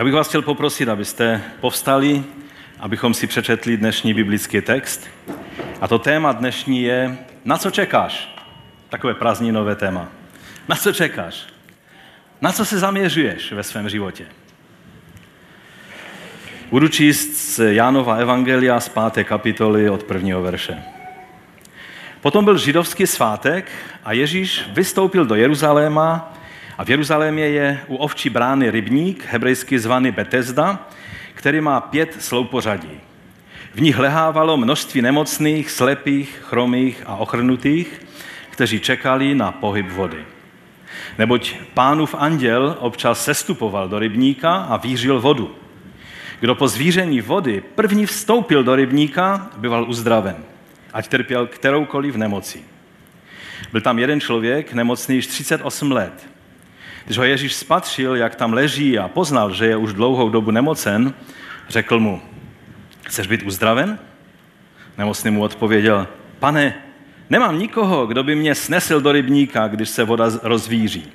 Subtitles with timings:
[0.00, 2.24] Já bych vás chtěl poprosit, abyste povstali,
[2.78, 5.08] abychom si přečetli dnešní biblický text.
[5.80, 8.36] A to téma dnešní je, na co čekáš?
[8.88, 10.08] Takové prázdninové téma.
[10.68, 11.46] Na co čekáš?
[12.40, 14.26] Na co se zaměřuješ ve svém životě?
[16.70, 20.82] Budu číst z Jánova Evangelia z páté kapitoly od prvního verše.
[22.20, 23.70] Potom byl židovský svátek
[24.04, 26.39] a Ježíš vystoupil do Jeruzaléma
[26.78, 30.88] a v Jeruzalémě je u ovčí brány rybník, hebrejsky zvaný Betesda,
[31.34, 33.00] který má pět sloupořadí.
[33.74, 38.06] V nich lehávalo množství nemocných, slepých, chromých a ochrnutých,
[38.50, 40.24] kteří čekali na pohyb vody.
[41.18, 45.54] Neboť pánův anděl občas sestupoval do rybníka a vířil vodu.
[46.40, 50.36] Kdo po zvíření vody první vstoupil do rybníka, byval uzdraven,
[50.92, 52.64] ať trpěl kteroukoliv nemoci.
[53.72, 56.29] Byl tam jeden člověk, nemocný již 38 let.
[57.10, 61.14] Když ho Ježíš spatřil, jak tam leží a poznal, že je už dlouhou dobu nemocen,
[61.68, 62.22] řekl mu,
[63.02, 63.98] chceš být uzdraven?
[64.98, 66.06] Nemocný mu odpověděl,
[66.38, 66.74] pane,
[67.30, 71.12] nemám nikoho, kdo by mě snesl do rybníka, když se voda rozvíří.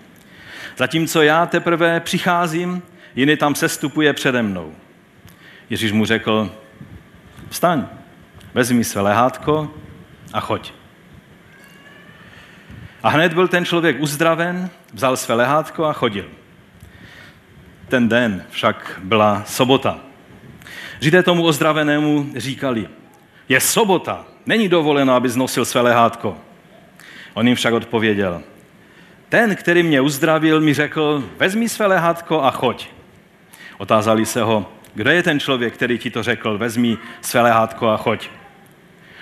[0.77, 2.81] Zatímco já teprve přicházím,
[3.16, 4.73] jiný tam sestupuje přede mnou.
[5.69, 6.51] Ježíš mu řekl,
[7.49, 7.85] vstaň,
[8.53, 9.73] vezmi své lehátko
[10.33, 10.73] a choď.
[13.05, 16.25] A hned byl ten člověk uzdraven, vzal své lehátko a chodil.
[17.87, 19.99] Ten den však byla sobota.
[20.99, 22.87] Židé tomu ozdravenému říkali,
[23.49, 26.37] je sobota, není dovoleno, aby znosil své lehátko.
[27.33, 28.41] On jim však odpověděl,
[29.29, 32.87] ten, který mě uzdravil, mi řekl, vezmi své lehátko a choď.
[33.77, 37.97] Otázali se ho, kdo je ten člověk, který ti to řekl, vezmi své lehátko a
[37.97, 38.29] choď.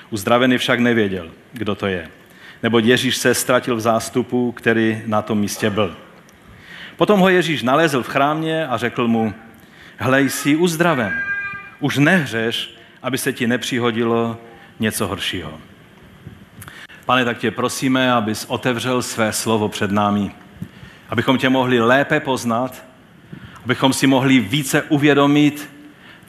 [0.09, 2.09] Uzdravený však nevěděl, kdo to je
[2.63, 5.95] neboť Ježíš se ztratil v zástupu, který na tom místě byl.
[6.97, 9.33] Potom ho Ježíš nalezl v chrámě a řekl mu,
[9.97, 11.13] hlej, jsi uzdraven,
[11.79, 14.37] už nehřeš, aby se ti nepřihodilo
[14.79, 15.59] něco horšího.
[17.05, 20.31] Pane, tak tě prosíme, abys otevřel své slovo před námi,
[21.09, 22.83] abychom tě mohli lépe poznat,
[23.63, 25.69] abychom si mohli více uvědomit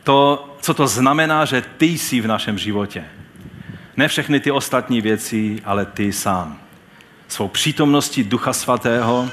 [0.03, 3.05] to, co to znamená, že ty jsi v našem životě.
[3.97, 6.61] Ne všechny ty ostatní věci, ale ty sám.
[7.29, 9.29] Svou přítomností Ducha Svatého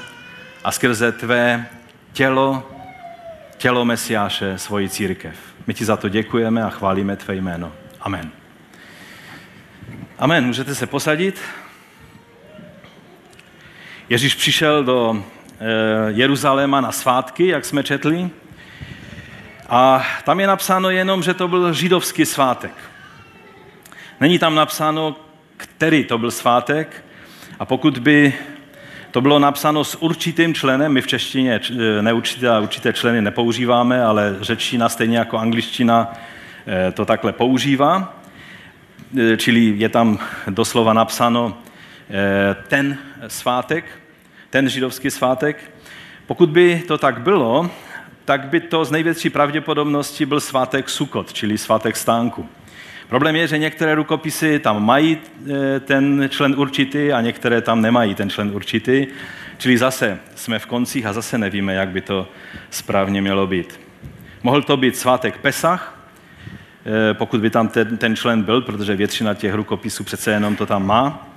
[0.64, 1.66] a skrze tvé
[2.12, 2.70] tělo,
[3.56, 5.36] tělo Mesiáše, svoji církev.
[5.66, 7.72] My ti za to děkujeme a chválíme tvé jméno.
[8.00, 8.30] Amen.
[10.18, 10.46] Amen.
[10.46, 11.40] Můžete se posadit.
[14.08, 15.24] Ježíš přišel do
[15.60, 15.64] eh,
[16.08, 18.30] Jeruzaléma na svátky, jak jsme četli.
[19.68, 22.91] A tam je napsáno jenom, že to byl židovský svátek.
[24.22, 25.16] Není tam napsáno,
[25.56, 27.04] který to byl svátek
[27.58, 28.34] a pokud by
[29.10, 31.60] to bylo napsáno s určitým členem, my v češtině
[32.00, 36.12] neurčité a určité členy nepoužíváme, ale řečtina stejně jako angličtina
[36.66, 38.20] eh, to takhle používá,
[39.18, 40.18] eh, čili je tam
[40.50, 41.58] doslova napsáno
[42.68, 43.84] ten svátek,
[44.50, 45.72] ten židovský svátek.
[46.26, 47.70] Pokud by to tak bylo,
[48.24, 52.48] tak by to z největší pravděpodobnosti byl svátek Sukot, čili svátek stánku.
[53.12, 58.14] Problém je, že některé rukopisy tam mají eh, ten člen určitý a některé tam nemají
[58.14, 59.06] ten člen určitý.
[59.58, 62.28] Čili zase jsme v koncích a zase nevíme, jak by to
[62.70, 63.80] správně mělo být.
[64.42, 66.08] Mohl to být svátek Pesach,
[66.86, 70.66] eh, pokud by tam ten, ten člen byl, protože většina těch rukopisů přece jenom to
[70.66, 71.28] tam má.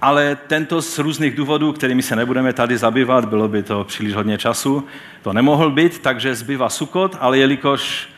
[0.00, 4.38] Ale tento z různých důvodů, kterými se nebudeme tady zabývat, bylo by to příliš hodně
[4.38, 4.86] času,
[5.22, 8.08] to nemohl být, takže zbývá Sukot, ale jelikož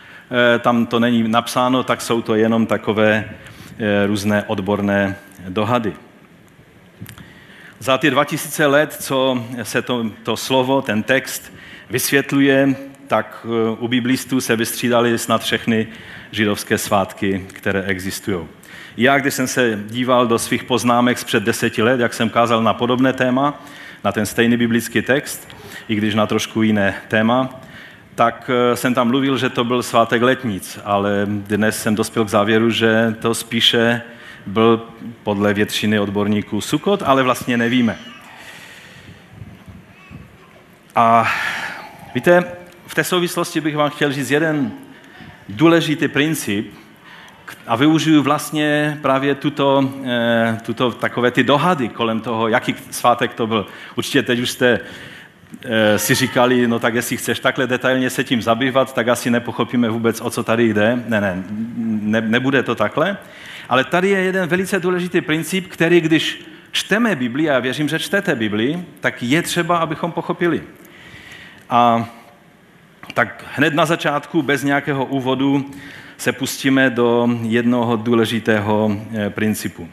[0.59, 3.25] tam to není napsáno, tak jsou to jenom takové
[3.79, 5.17] eh, různé odborné
[5.49, 5.93] dohady.
[7.79, 11.53] Za ty 2000 let, co se to, to slovo, ten text
[11.91, 12.75] vysvětluje,
[13.07, 15.87] tak eh, u biblistů se vystřídali snad všechny
[16.31, 18.39] židovské svátky, které existují.
[18.97, 22.63] Já, když jsem se díval do svých poznámek z před deseti let, jak jsem kázal
[22.63, 23.63] na podobné téma,
[24.05, 25.49] na ten stejný biblický text,
[25.89, 27.61] i když na trošku jiné téma,
[28.15, 32.29] tak eh, jsem tam mluvil, že to byl svátek letnic, ale dnes jsem dospěl k
[32.29, 34.03] závěru, že to spíše
[34.47, 34.87] byl
[35.23, 37.99] podle většiny odborníků Sukot, ale vlastně nevíme.
[40.97, 41.29] A
[42.15, 42.45] víte,
[42.87, 44.73] v té souvislosti bych vám chtěl říct jeden
[45.49, 46.75] důležitý princip
[47.67, 53.47] a využiju vlastně právě tuto, eh, tuto takové ty dohady kolem toho, jaký svátek to
[53.47, 53.67] byl.
[53.97, 54.81] Určitě teď už jste
[55.97, 60.21] si říkali, no tak jestli chceš takhle detailně se tím zabývat, tak asi nepochopíme vůbec,
[60.21, 61.03] o co tady jde.
[61.07, 61.45] Ne, ne,
[62.01, 63.17] ne nebude to takhle.
[63.69, 67.99] Ale tady je jeden velice důležitý princip, který když čteme Bibli, a já věřím, že
[67.99, 70.63] čtete Bibli, tak je třeba, abychom pochopili.
[71.71, 72.09] A
[73.15, 75.71] tak hned na začátku, bez nějakého úvodu,
[76.17, 79.89] se pustíme do jednoho důležitého eh, principu.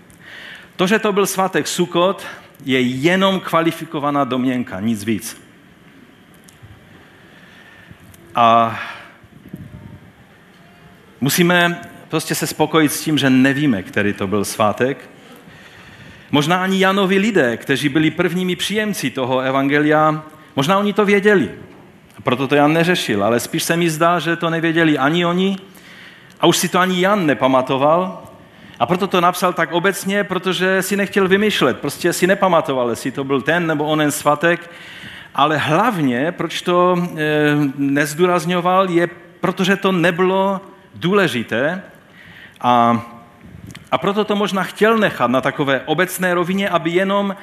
[0.76, 2.26] To, že to byl svátek Sukot,
[2.66, 5.47] je jenom kvalifikovaná domněnka, nic víc.
[8.38, 8.80] A
[11.22, 15.10] musíme prostě se spokojit s tím, že nevíme, který to byl svátek.
[16.32, 20.24] Možná ani Janovi lidé, kteří byli prvními příjemci toho evangelia,
[20.56, 21.52] možná oni to věděli.
[22.24, 25.58] Proto to Jan neřešil, ale spíš se mi zdá, že to nevěděli ani oni
[26.40, 28.24] a už si to ani Jan nepamatoval.
[28.80, 33.24] A proto to napsal tak obecně, protože si nechtěl vymýšlet, prostě si nepamatoval, jestli to
[33.24, 34.70] byl ten nebo onen svatek.
[35.38, 39.08] Ale hlavně, proč to e, nezdůrazňoval, je,
[39.42, 40.62] protože to nebylo
[40.96, 41.82] důležité
[42.62, 43.06] a,
[43.92, 47.36] a proto to možná chtěl nechat na takové obecné rovině, aby jenom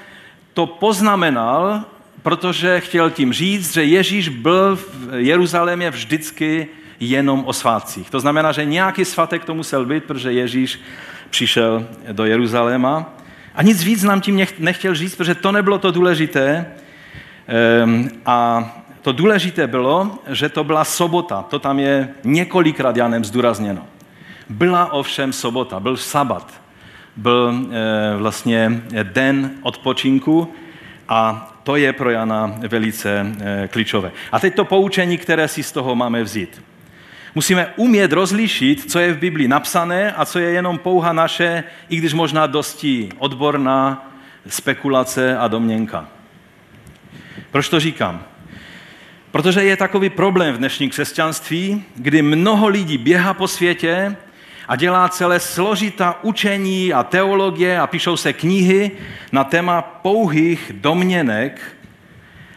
[0.54, 1.84] to poznamenal,
[2.22, 6.68] protože chtěl tím říct, že Ježíš byl v Jeruzalémě vždycky
[7.00, 8.10] jenom o svátcích.
[8.10, 10.80] To znamená, že nějaký svatek to musel být, protože Ježíš
[11.30, 13.14] přišel do Jeruzaléma.
[13.54, 16.66] A nic víc nám tím nechtěl říct, protože to nebylo to důležité.
[17.48, 18.68] Ehm, a
[19.02, 21.42] to důležité bylo, že to byla sobota.
[21.42, 23.86] To tam je několikrát Janem zdůrazněno.
[24.48, 26.54] Byla ovšem sobota, byl sabat.
[27.16, 30.52] Byl eh, vlastně den odpočinku
[31.08, 34.12] a to je pro Jana velice eh, klíčové.
[34.32, 36.62] A teď to poučení, které si z toho máme vzít.
[37.34, 41.96] Musíme umět rozlišit, co je v Biblii napsané a co je jenom pouha naše, i
[41.96, 44.10] když možná dosti odborná
[44.46, 46.08] spekulace a domněnka.
[47.54, 48.24] Proč to říkám?
[49.30, 54.16] Protože je takový problém v dnešním křesťanství, kdy mnoho lidí běhá po světě
[54.68, 58.90] a dělá celé složitá učení a teologie a píšou se knihy
[59.32, 61.76] na téma pouhých domněnek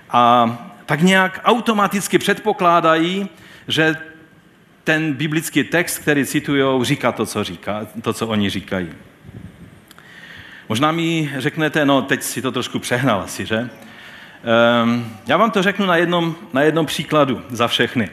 [0.10, 3.30] a tak nějak automaticky předpokládají,
[3.68, 3.96] že
[4.84, 8.90] ten biblický text, který citují, říká to, co, říká, to, co oni říkají.
[10.70, 13.70] Možná mi řeknete, no teď si to trošku přehnal asi, že?
[14.84, 18.10] Um, já vám to řeknu na jednom, na jednom příkladu za všechny.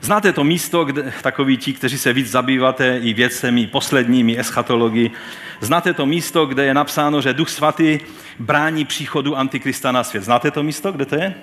[0.00, 5.10] Znáte to místo, kde, takový ti, kteří se víc zabýváte i věcemi posledními, eschatologii.
[5.60, 7.98] Znáte to místo, kde je napsáno, že Duch Svatý
[8.38, 10.24] brání příchodu Antikrista na svět.
[10.24, 11.34] Znáte to místo, kde to je?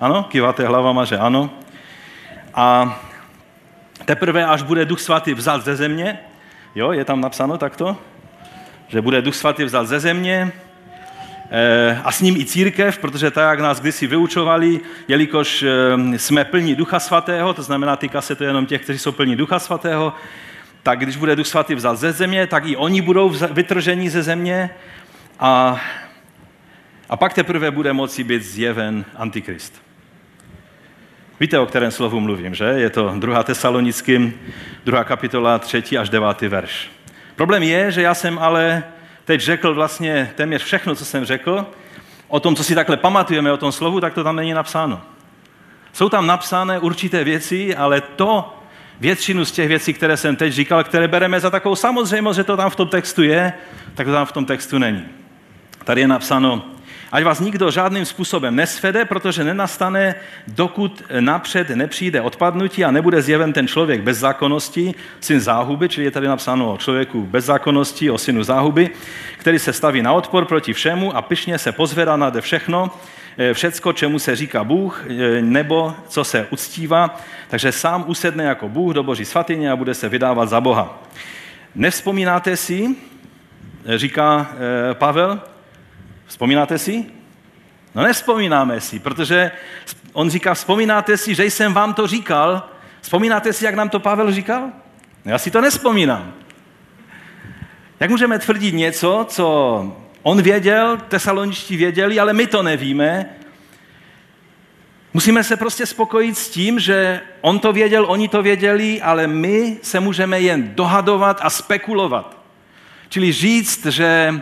[0.00, 0.22] Ano?
[0.24, 1.50] Kýváte hlavama, že ano.
[2.54, 2.98] A
[4.04, 6.18] teprve, až bude Duch Svatý vzal ze země,
[6.74, 7.96] jo, je tam napsáno takto,
[8.88, 10.52] že bude Duch Svatý vzal ze země,
[12.04, 16.74] a s ním i církev, protože tak, jak nás kdysi vyučovali, jelikož eh, jsme plní
[16.74, 20.12] Ducha Svatého, to znamená, týká se to jenom těch, kteří jsou plní Ducha Svatého,
[20.82, 24.70] tak když bude Duch Svatý vzal ze země, tak i oni budou vytrženi ze země
[25.40, 25.80] a,
[27.08, 29.82] a pak teprve bude moci být zjeven Antikrist.
[31.40, 32.64] Víte, o kterém slovu mluvím, že?
[32.64, 33.42] Je to 2.
[33.42, 34.34] Tesalonickým,
[34.84, 35.04] 2.
[35.04, 35.98] kapitola, 3.
[35.98, 36.40] až 9.
[36.40, 36.90] verš.
[37.36, 38.82] Problém je, že já jsem ale
[39.28, 41.66] teď řekl vlastně téměř všechno, co jsem řekl,
[42.28, 45.00] o tom, co si takhle pamatujeme o tom slovu, tak to tam není napsáno.
[45.92, 48.56] Jsou tam napsané určité věci, ale to,
[49.00, 52.56] většinu z těch věcí, které jsem teď říkal, které bereme za takovou samozřejmost, že to
[52.56, 53.52] tam v tom textu je,
[53.94, 55.04] tak to tam v tom textu není.
[55.84, 56.64] Tady je napsáno,
[57.12, 60.14] Ať vás nikdo žádným způsobem nesvede, protože nenastane,
[60.48, 66.10] dokud napřed nepřijde odpadnutí a nebude zjeven ten člověk bez zákonnosti, syn záhuby, čili je
[66.10, 68.90] tady napsáno o člověku bez zákonnosti, o synu záhuby,
[69.38, 72.90] který se staví na odpor proti všemu a pyšně se pozvedá nade všechno,
[73.38, 78.68] eh, všecko, čemu se říká Bůh, eh, nebo co se uctívá, takže sám usedne jako
[78.68, 81.02] Bůh do boží svatyně a bude se vydávat za Boha.
[81.74, 82.96] Nevzpomínáte si,
[83.84, 84.46] eh, říká
[84.92, 85.40] Pavel,
[86.28, 87.04] Vzpomínáte si?
[87.94, 89.50] No nevzpomínáme si, protože
[90.12, 92.68] on říká, vzpomínáte si, že jsem vám to říkal.
[93.00, 94.62] Vzpomínáte si, jak nám to Pavel říkal?
[95.24, 96.34] No, já si to nespomínám.
[98.00, 103.30] Jak můžeme tvrdit něco, co on věděl, tesaloničtí věděli, ale my to nevíme?
[105.14, 109.78] Musíme se prostě spokojit s tím, že on to věděl, oni to věděli, ale my
[109.82, 112.38] se můžeme jen dohadovat a spekulovat.
[113.08, 114.40] Čili říct, že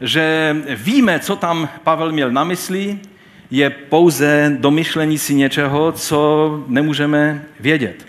[0.00, 2.98] že víme, co tam Pavel měl na mysli,
[3.50, 8.06] je pouze domyšlení si něčeho, co nemůžeme vědět.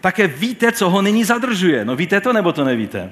[0.00, 1.84] Také víte, co ho nyní zadržuje.
[1.84, 3.10] No víte to, nebo to nevíte?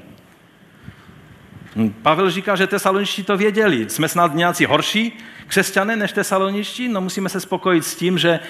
[1.76, 3.90] Hm, Pavel říká, že tesaloničtí to věděli.
[3.90, 6.88] Jsme snad nějací horší křesťané než tesaloničtí?
[6.88, 8.40] No musíme se spokojit s tím, že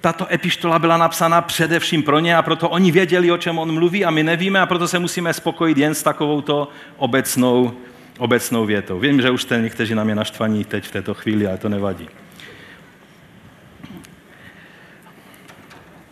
[0.00, 4.04] tato epištola byla napsána především pro ně a proto oni věděli, o čem on mluví
[4.04, 7.72] a my nevíme a proto se musíme spokojit jen s takovouto obecnou,
[8.18, 8.98] obecnou větou.
[8.98, 12.08] Vím, že už jste někteří na mě naštvaní teď v této chvíli, ale to nevadí.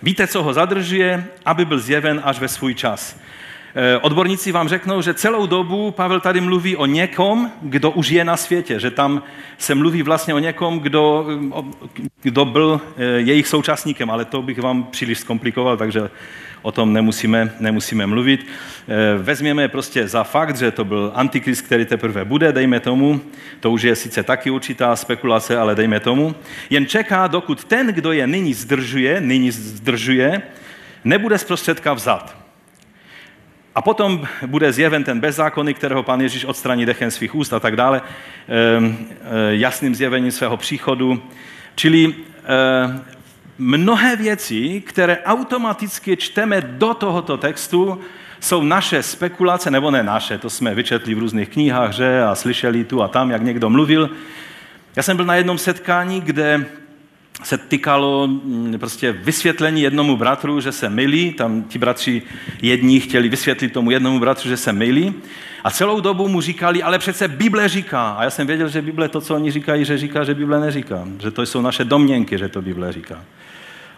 [0.03, 3.21] Víte, co ho zadržuje, aby byl zjeven až ve svůj čas.
[3.79, 8.25] Eh, odborníci vám řeknou, že celou dobu Pavel tady mluví o někom, kdo už je
[8.25, 9.23] na světě, že tam
[9.59, 11.27] se mluví vlastně o někom, kdo,
[12.23, 16.11] kdo byl eh, jejich současníkem, ale to bych vám příliš zkomplikoval, takže
[16.63, 18.47] o tom nemusíme, nemusíme mluvit.
[18.89, 23.21] Eh, vezměme prostě za fakt, že to byl antikrist, který teprve bude, dejme tomu,
[23.61, 26.35] to už je sice taky určitá spekulace, ale dejme tomu,
[26.71, 30.43] jen čeká, dokud ten, kdo je nyní zdržuje, nyní zdržuje,
[31.05, 32.46] nebude zprostředka vzat.
[33.77, 37.77] A potom bude zjeven ten bezzákonný, kterého pan Ježíš odstraní dechem svých úst a tak
[37.77, 38.03] dále,
[38.49, 39.17] ehm, eh,
[39.51, 41.23] jasným zjevením svého příchodu.
[41.75, 43.01] Čili eh,
[43.59, 48.01] mnohé věci, které automaticky čteme do tohoto textu,
[48.41, 52.85] jsou naše spekulace, nebo ne naše, to jsme vyčetli v různých knihách, že a slyšeli
[52.85, 54.11] tu a tam, jak někdo mluvil.
[54.97, 56.67] Já jsem byl na jednom setkání, kde
[57.43, 61.33] se týkalo mm, prostě vysvětlení jednomu bratru, že se milí.
[61.33, 62.23] Tam ti bratři
[62.63, 65.15] jední chtěli vysvětlit tomu jednomu bratru, že se milí.
[65.65, 68.11] A celou dobu mu říkali, ale přece Bible říká.
[68.11, 71.09] A já jsem věděl, že Bible to, co oni říkají, že říká, že Bible neříká.
[71.23, 73.25] Že to jsou naše domněnky, že to Bible říká.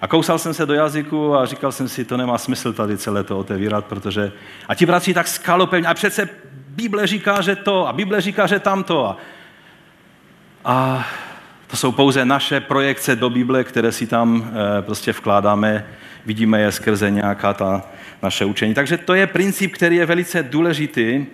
[0.00, 3.24] A kousal jsem se do jazyku a říkal jsem si, to nemá smysl tady celé
[3.24, 4.32] to otevírat, protože...
[4.68, 6.28] A ti bratři tak skalopevně, a přece
[6.68, 9.06] Bible říká, že to, a Bible říká, že tamto.
[9.06, 9.16] A,
[10.64, 11.04] a
[11.68, 15.86] to jsou pouze naše projekce do Bible, které si tam eh, prostě vkládáme,
[16.26, 17.82] vidíme je skrze nějaká ta
[18.22, 18.74] naše učení.
[18.74, 21.26] Takže to je princip, který je velice důležitý.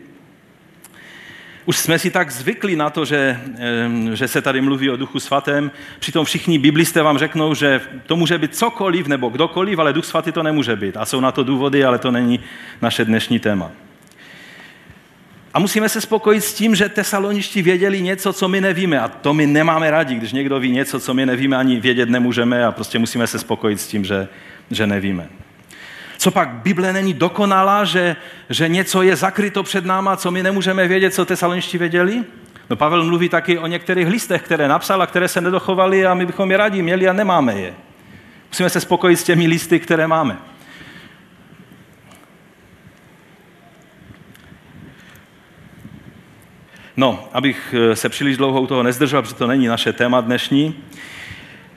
[1.66, 5.20] Už jsme si tak zvykli na to, že, eh, že se tady mluví o Duchu
[5.20, 5.70] Svatém.
[5.98, 10.32] Přitom všichni biblisté vám řeknou, že to může být cokoliv nebo kdokoliv, ale Duch Svatý
[10.32, 10.96] to nemůže být.
[10.96, 12.40] A jsou na to důvody, ale to není
[12.82, 13.83] naše dnešní téma.
[15.54, 19.00] A musíme se spokojit s tím, že tesaloničtí věděli něco, co my nevíme.
[19.00, 22.64] A to my nemáme rádi, když někdo ví něco, co my nevíme, ani vědět nemůžeme
[22.64, 24.28] a prostě musíme se spokojit s tím, že,
[24.70, 25.28] že nevíme.
[26.18, 28.16] Co pak Bible není dokonalá, že,
[28.50, 32.24] že něco je zakryto před náma, co my nemůžeme vědět, co tesaloničtí věděli?
[32.70, 36.26] No Pavel mluví taky o některých listech, které napsal a které se nedochovaly a my
[36.26, 37.74] bychom je rádi měli a nemáme je.
[38.50, 40.38] Musíme se spokojit s těmi listy, které máme.
[46.96, 50.74] No, abych eh, se příliš dlouho u toho nezdržel, protože to není naše téma dnešní,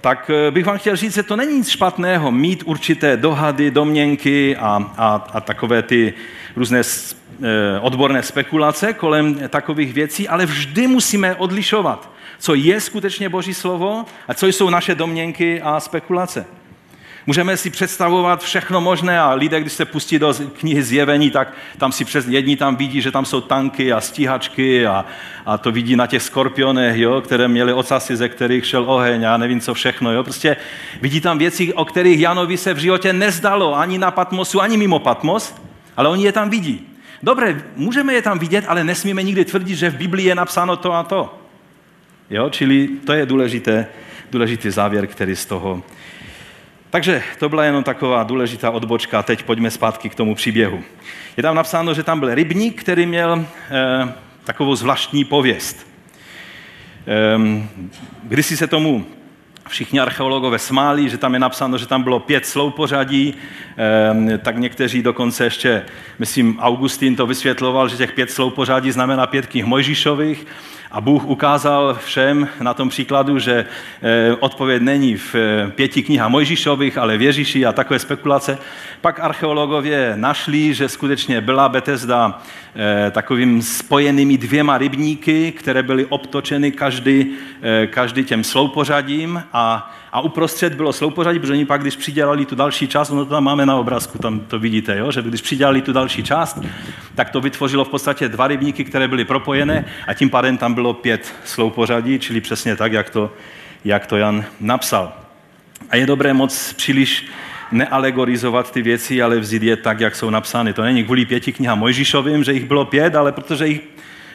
[0.01, 4.57] tak eh, bych vám chtěl říct, že to není nic špatného mít určité dohady, domněnky
[4.57, 6.13] a, a, a takové ty
[6.55, 13.53] různé eh, odborné spekulace kolem takových věcí, ale vždy musíme odlišovat, co je skutečně Boží
[13.53, 16.45] slovo a co jsou naše domněnky a spekulace.
[17.29, 21.91] Můžeme si představovat všechno možné a lidé, když se pustí do knihy zjevení, tak tam
[21.91, 25.05] si přes, jedni tam vidí, že tam jsou tanky a stíhačky a,
[25.45, 29.37] a to vidí na těch skorpionech, jo, které měly ocasy, ze kterých šel oheň a
[29.37, 30.11] nevím co všechno.
[30.11, 30.23] Jo.
[30.23, 30.57] Prostě
[31.01, 34.99] vidí tam věci, o kterých Janovi se v životě nezdalo, ani na Patmosu, ani mimo
[34.99, 35.55] Patmos,
[35.97, 36.87] ale oni je tam vidí.
[37.23, 40.93] Dobré, můžeme je tam vidět, ale nesmíme nikdy tvrdit, že v Biblii je napsáno to
[40.93, 41.39] a to.
[42.29, 43.87] Jo, čili to je důležité,
[44.31, 45.83] důležitý závěr, který z toho
[46.89, 49.23] takže to byla jenom taková důležitá odbočka.
[49.23, 50.83] Teď pojďme zpátky k tomu příběhu.
[51.37, 54.13] Je tam napsáno, že tam byl rybník, který měl eh,
[54.43, 55.87] takovou zvláštní pověst.
[57.07, 57.67] Eh,
[58.23, 59.05] kdysi se tomu
[59.67, 63.33] všichni archeologové smáli, že tam je napsáno, že tam bylo pět sloupořadí,
[64.33, 65.85] eh, tak někteří dokonce ještě,
[66.19, 70.45] myslím, Augustín to vysvětloval, že těch pět sloupořadí znamená pět knih Mojžíšových.
[70.91, 73.65] A Bůh ukázal všem na tom příkladu, že
[74.01, 78.57] eh, odpověď není v eh, pěti knihách Mojžíšových, ale v Ježíši a takové spekulace.
[79.01, 82.41] Pak archeologové našli, že skutečně byla Betesda
[82.75, 87.25] eh, takovým spojenými dvěma rybníky, které byly obtočeny každý,
[87.89, 92.87] každý těm sloupořadím a a uprostřed bylo sloupořadí, protože oni pak, když přidělali tu další
[92.87, 95.11] část, no to tam máme na obrázku, tam to vidíte, jo?
[95.11, 96.59] že když přidělali tu další část,
[97.15, 100.93] tak to vytvořilo v podstatě dva rybníky, které byly propojené a tím pádem tam bylo
[100.93, 103.33] pět sloupořadí, čili přesně tak, jak to,
[103.85, 105.13] jak to Jan napsal.
[105.89, 107.25] A je dobré moc příliš
[107.71, 110.73] nealegorizovat ty věci, ale vzít je tak, jak jsou napsány.
[110.73, 113.81] To není kvůli pěti knihám Mojžíšovým, že jich bylo pět, ale protože jich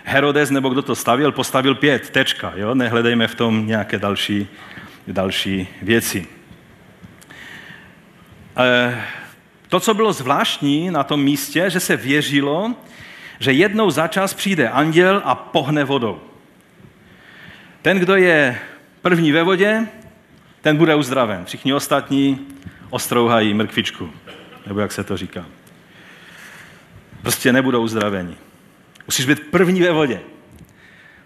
[0.05, 2.52] Herodes nebo kdo to stavil, postavil pět, tečka.
[2.57, 2.75] Jo?
[2.75, 4.49] Nehledejme v tom nějaké další
[5.06, 6.26] další věci.
[8.56, 9.02] Eh,
[9.68, 12.75] to, co bylo zvláštní na tom místě, že se věřilo,
[13.40, 16.21] že jednou za čas přijde anděl a pohne vodou.
[17.82, 18.59] Ten, kdo je
[19.02, 19.87] první ve vodě,
[20.61, 21.44] ten bude uzdraven.
[21.44, 22.47] Všichni ostatní
[22.90, 24.11] ostrouhají mrkvičku,
[24.66, 25.44] nebo jak se to říká.
[27.23, 28.37] Prostě nebudou uzdraveni.
[29.06, 30.21] Musíš být první ve vodě.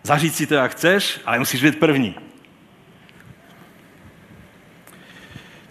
[0.03, 2.15] Zažít si to, jak chceš, ale musíš být první.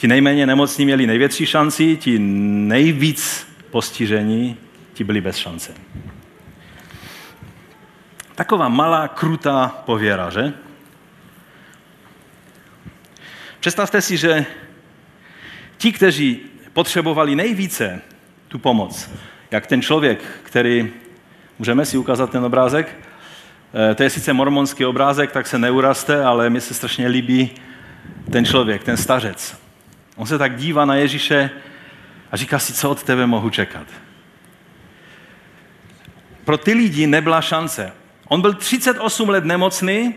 [0.06, 4.58] Ti nejméně nemocní měli největší šanci, ti nejvíc postižení,
[4.94, 5.74] ti byli bez šance.
[8.36, 10.54] Taková malá, krutá pověra, že?
[13.60, 14.46] Představte si, že
[15.78, 16.40] ti, kteří
[16.74, 18.02] potřebovali nejvíce
[18.48, 19.10] tu pomoc,
[19.52, 20.92] jak ten člověk, který,
[21.60, 22.98] můžeme si ukázat ten obrázek,
[23.92, 27.52] eh, to je sice mormonský obrázek, tak se neuraste, ale mi se strašně líbí
[28.32, 29.65] ten člověk, ten stařec.
[30.16, 31.50] On se tak dívá na Ježíše
[32.32, 33.88] a říká si, co od tebe mohu čekat.
[36.46, 37.92] Pro ty lidi nebyla šance.
[38.28, 40.16] On byl 38 let nemocný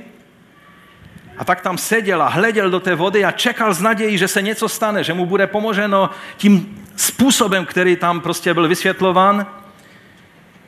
[1.39, 4.43] a tak tam seděl a hleděl do té vody a čekal z nadějí, že se
[4.43, 9.47] něco stane, že mu bude pomoženo tím způsobem, který tam prostě byl vysvětlován.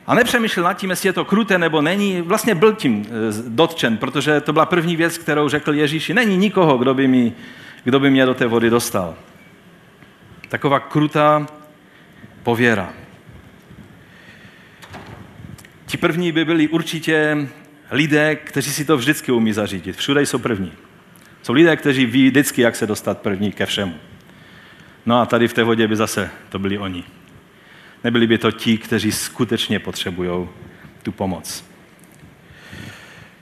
[0.07, 2.21] A nepřemýšlel nad tím, jestli je to kruté nebo není.
[2.21, 3.09] Vlastně byl tím eh,
[3.47, 6.13] dotčen, protože to byla první věc, kterou řekl Ježíši.
[6.13, 7.33] Není nikoho, kdo by, mi,
[7.83, 9.15] kdo by mě do té vody dostal.
[10.49, 11.47] Taková krutá
[12.43, 12.93] pověra.
[15.85, 17.47] Ti první by byli určitě
[17.91, 19.95] lidé, kteří si to vždycky umí zařídit.
[19.95, 20.73] Všude jsou první.
[21.41, 23.95] Jsou lidé, kteří ví vždycky, jak se dostat první ke všemu.
[25.05, 27.03] No a tady v té vodě by zase to byli oni.
[28.03, 30.49] Nebyli by to ti, kteří skutečně potřebují
[31.03, 31.70] tu pomoc.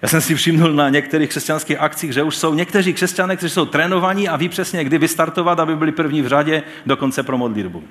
[0.01, 3.65] Já jsem si všimnul na některých křesťanských akcích, že už jsou někteří křesťané, kteří jsou
[3.65, 7.84] trénovaní a ví přesně, kdy vystartovat, aby byli první v řadě dokonce pro modlitbu.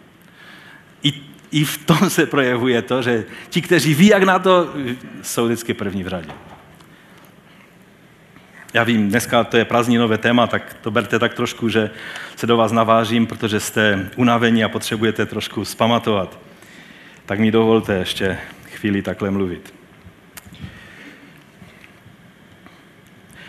[1.03, 1.13] I,
[1.51, 4.75] I v tom se projevuje to, že ti, kteří ví, jak na to,
[5.23, 6.29] jsou vždycky první v řadě.
[8.75, 11.91] Já vím, dneska to je prázdninové téma, tak to berte tak trošku, že
[12.37, 16.39] se do vás navážím, protože jste unavení a potřebujete trošku spamatovat.
[17.27, 18.39] Tak mi dovolte ještě
[18.71, 19.78] chvíli takhle mluvit.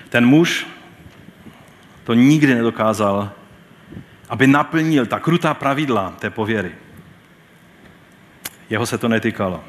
[0.10, 0.68] Ten muž
[2.04, 3.32] to nikdy nedokázal,
[4.30, 6.72] aby naplnil ta krutá pravidla té pověry.
[8.70, 9.64] Jeho se to netýkalo.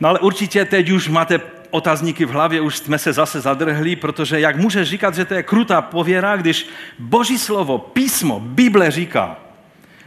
[0.00, 1.40] No ale určitě teď už máte
[1.70, 5.42] otazníky v hlavě, už jsme se zase zadrhli, protože jak může říkat, že to je
[5.42, 9.36] krutá pověra, když Boží slovo, písmo, Bible říká,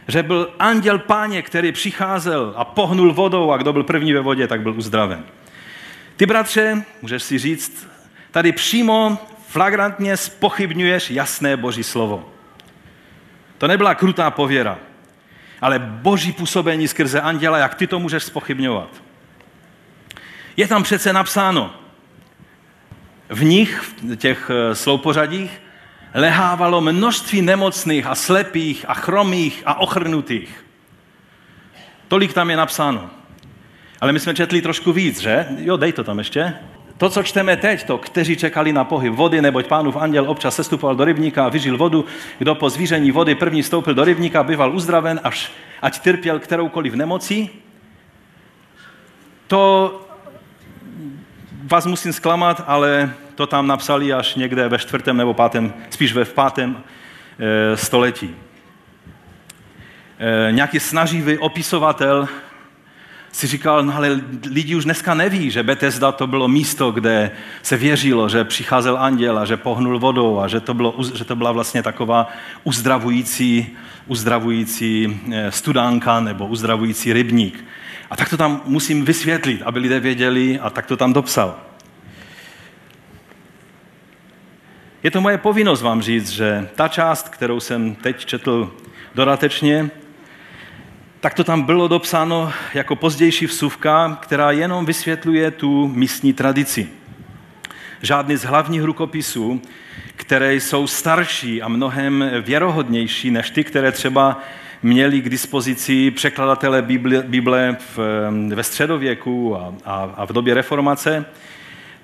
[0.08, 4.48] že byl anděl páně, který přicházel a pohnul vodou a kdo byl první ve vodě,
[4.48, 5.24] tak byl uzdraven.
[6.16, 7.88] Ty, bratře, můžeš si říct,
[8.30, 12.30] tady přímo flagrantně spochybňuješ jasné Boží slovo.
[13.58, 14.78] To nebyla krutá pověra,
[15.60, 18.88] ale Boží působení skrze anděla, jak ty to můžeš spochybňovat.
[20.56, 21.74] Je tam přece napsáno,
[23.28, 25.60] v nich, v těch eh, sloupořadích,
[26.14, 30.64] lehávalo množství nemocných a slepých a chromých a ochrnutých.
[32.08, 33.10] Tolik tam je napsáno.
[34.00, 35.46] Ale my jsme četli trošku víc, že?
[35.58, 36.54] Jo, dej to tam ještě.
[36.98, 40.96] To, co čteme teď, to, kteří čekali na pohyb vody, neboť pánův anděl občas sestupoval
[40.96, 42.04] do rybníka a vyžil vodu,
[42.38, 47.50] kdo po zvíření vody první stoupil do rybníka, býval uzdraven, až ať trpěl kteroukoliv nemocí.
[49.46, 49.94] To
[51.64, 56.24] vás musím zklamat, ale to tam napsali až někde ve čtvrtém nebo pátém, spíš ve
[56.24, 56.82] pátém
[57.38, 58.36] e, století.
[60.18, 62.28] E, nějaký snaživý opisovatel
[63.38, 64.20] si říkal, no ale
[64.50, 67.30] lidi už dneska neví, že Bethesda to bylo místo, kde
[67.62, 71.36] se věřilo, že přicházel anděl a že pohnul vodou a že to, bylo, že to
[71.36, 72.28] byla vlastně taková
[72.64, 77.64] uzdravující, uzdravující eh, studánka nebo uzdravující rybník.
[78.10, 81.56] A tak to tam musím vysvětlit, aby lidé věděli a tak to tam dopsal.
[85.02, 88.72] Je to moje povinnost vám říct, že ta část, kterou jsem teď četl
[89.14, 89.90] dodatečně,
[91.20, 96.88] tak to tam bylo dopsáno jako pozdější vsuvka, která jenom vysvětluje tu místní tradici.
[98.02, 99.62] Žádný z hlavních rukopisů,
[100.16, 104.40] které jsou starší a mnohem věrohodnější než ty, které třeba
[104.82, 107.98] měli k dispozici překladatele Bible, Bible v,
[108.54, 111.24] ve středověku a, a, a v době reformace,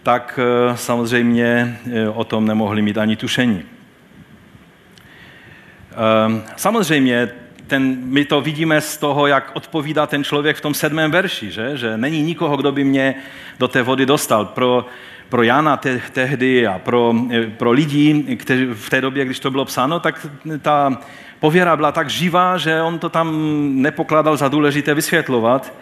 [0.03, 3.63] tak eh, samozřejmě eh, o tom nemohli mít ani tušení.
[5.93, 11.11] Ehm, samozřejmě ten, my to vidíme z toho, jak odpovídá ten člověk v tom sedmém
[11.11, 13.15] verši, že, že není nikoho, kdo by mě
[13.59, 14.45] do té vody dostal.
[14.45, 14.87] Pro,
[15.29, 19.51] pro Jana te, tehdy a pro, eh, pro lidi kteří, v té době, když to
[19.51, 20.27] bylo psáno, tak
[20.63, 20.99] ta
[21.41, 23.33] pověra byla tak živá, že on to tam
[23.83, 25.73] nepokládal za důležité vysvětlovat.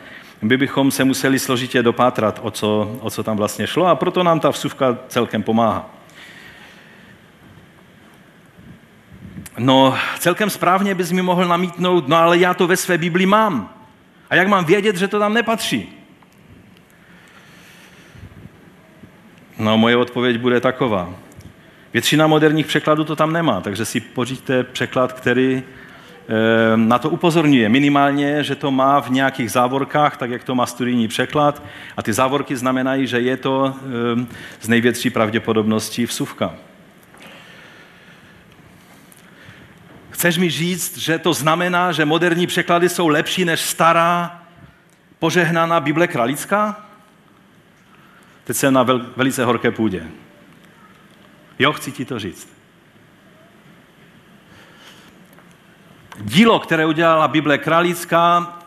[0.42, 4.22] My bychom se museli složitě dopátrat, o co, o co tam vlastně šlo a proto
[4.22, 6.01] nám ta vsuvka celkem pomáhá.
[9.58, 13.74] No, celkem správně bys mi mohl namítnout, no ale já to ve své Bibli mám.
[14.30, 15.88] A jak mám vědět, že to tam nepatří?
[19.58, 21.14] No, moje odpověď bude taková.
[21.92, 27.68] Většina moderních překladů to tam nemá, takže si pořiďte překlad, který eh, na to upozorňuje.
[27.68, 31.62] Minimálně, že to má v nějakých závorkách, tak jak to má studijní překlad.
[31.96, 34.26] A ty závorky znamenají, že je to eh,
[34.60, 36.54] z největší pravděpodobností vsuvka.
[40.22, 44.42] Chceš mi říct, že to znamená, že moderní překlady jsou lepší než stará,
[45.18, 46.86] požehnaná Bible kralická?
[48.44, 48.82] Teď jsem na
[49.16, 50.06] velice horké půdě.
[51.58, 52.48] Jo, chci ti to říct.
[56.20, 58.58] Dílo, které udělala Bible kralická,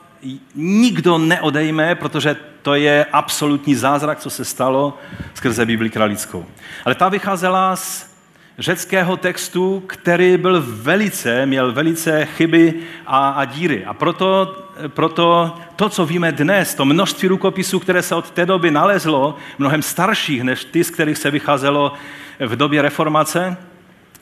[0.55, 4.97] nikdo neodejme, protože to je absolutní zázrak, co se stalo
[5.33, 6.45] skrze Bibli kralickou.
[6.85, 8.14] Ale ta vycházela z
[8.59, 12.73] řeckého textu, který byl velice, měl velice chyby
[13.07, 13.85] a, a díry.
[13.85, 18.71] A proto, proto to, co víme dnes, to množství rukopisů, které se od té doby
[18.71, 21.93] nalezlo, mnohem starších než ty, z kterých se vycházelo
[22.39, 23.57] v době reformace,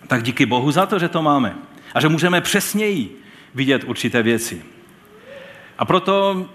[0.07, 1.55] tak díky Bohu za to, že to máme.
[1.93, 3.19] A že můžeme přesněji
[3.55, 4.61] vidět určité věci.
[5.77, 6.45] A proto,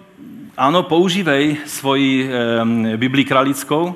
[0.56, 3.94] ano, používej svoji e, Biblii kralickou,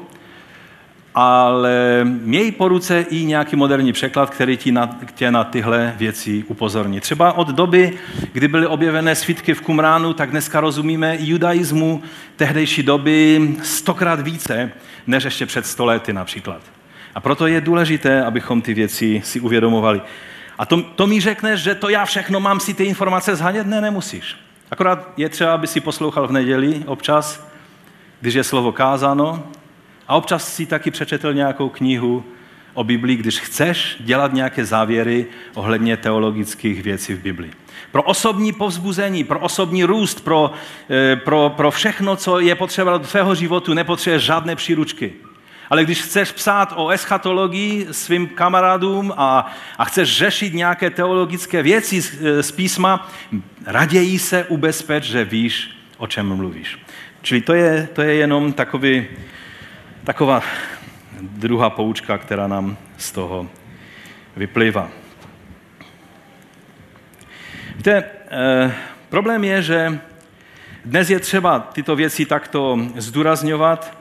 [1.15, 6.45] ale měj po ruce i nějaký moderní překlad, který ti na, tě na tyhle věci
[6.49, 7.01] upozorní.
[7.01, 7.93] Třeba od doby,
[8.33, 12.03] kdy byly objevené svítky v Kumránu, tak dneska rozumíme judaismu
[12.37, 14.71] tehdejší doby stokrát více,
[15.07, 16.61] než ještě před stolety například.
[17.15, 20.03] A proto je důležité, abychom ty věci si uvědomovali.
[20.59, 23.67] A to, to mi řekneš, že to já všechno mám si ty informace zhanět?
[23.67, 24.37] Ne, nemusíš.
[24.71, 27.47] Akorát je třeba, aby si poslouchal v neděli občas,
[28.21, 29.43] když je slovo kázáno,
[30.09, 32.25] a občas si taky přečetl nějakou knihu
[32.75, 37.53] o Biblii, když chceš dělat nějaké závěry ohledně teologických věcí v Biblii.
[37.93, 40.53] Pro osobní povzbuzení, pro osobní růst, pro,
[40.91, 45.13] eh, pro, pro všechno, co je potřeba do tvého životu, nepotřebuješ žádné příručky.
[45.71, 52.01] Ale když chceš psát o eschatologii svým kamarádům a, a chceš řešit nějaké teologické věci
[52.01, 53.11] z, z písma,
[53.67, 56.79] raději se ubezpeč, že víš, o čem mluvíš.
[57.23, 59.07] Čili to je, to je jenom takový,
[60.05, 60.43] taková
[61.21, 63.49] druhá poučka, která nám z toho
[64.37, 64.89] vyplývá.
[67.77, 68.75] Víte, eh,
[69.09, 70.01] problém je, že
[70.85, 73.99] dnes je třeba tyto věci takto zdůrazňovat,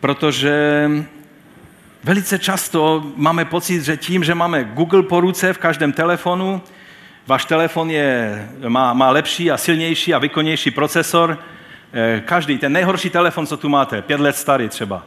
[0.00, 0.90] protože
[2.04, 6.62] velice často máme pocit, že tím, že máme Google po ruce v každém telefonu,
[7.26, 11.38] váš telefon je, má, má lepší a silnější a výkonnější procesor,
[12.24, 15.02] každý, ten nejhorší telefon, co tu máte, pět let starý třeba,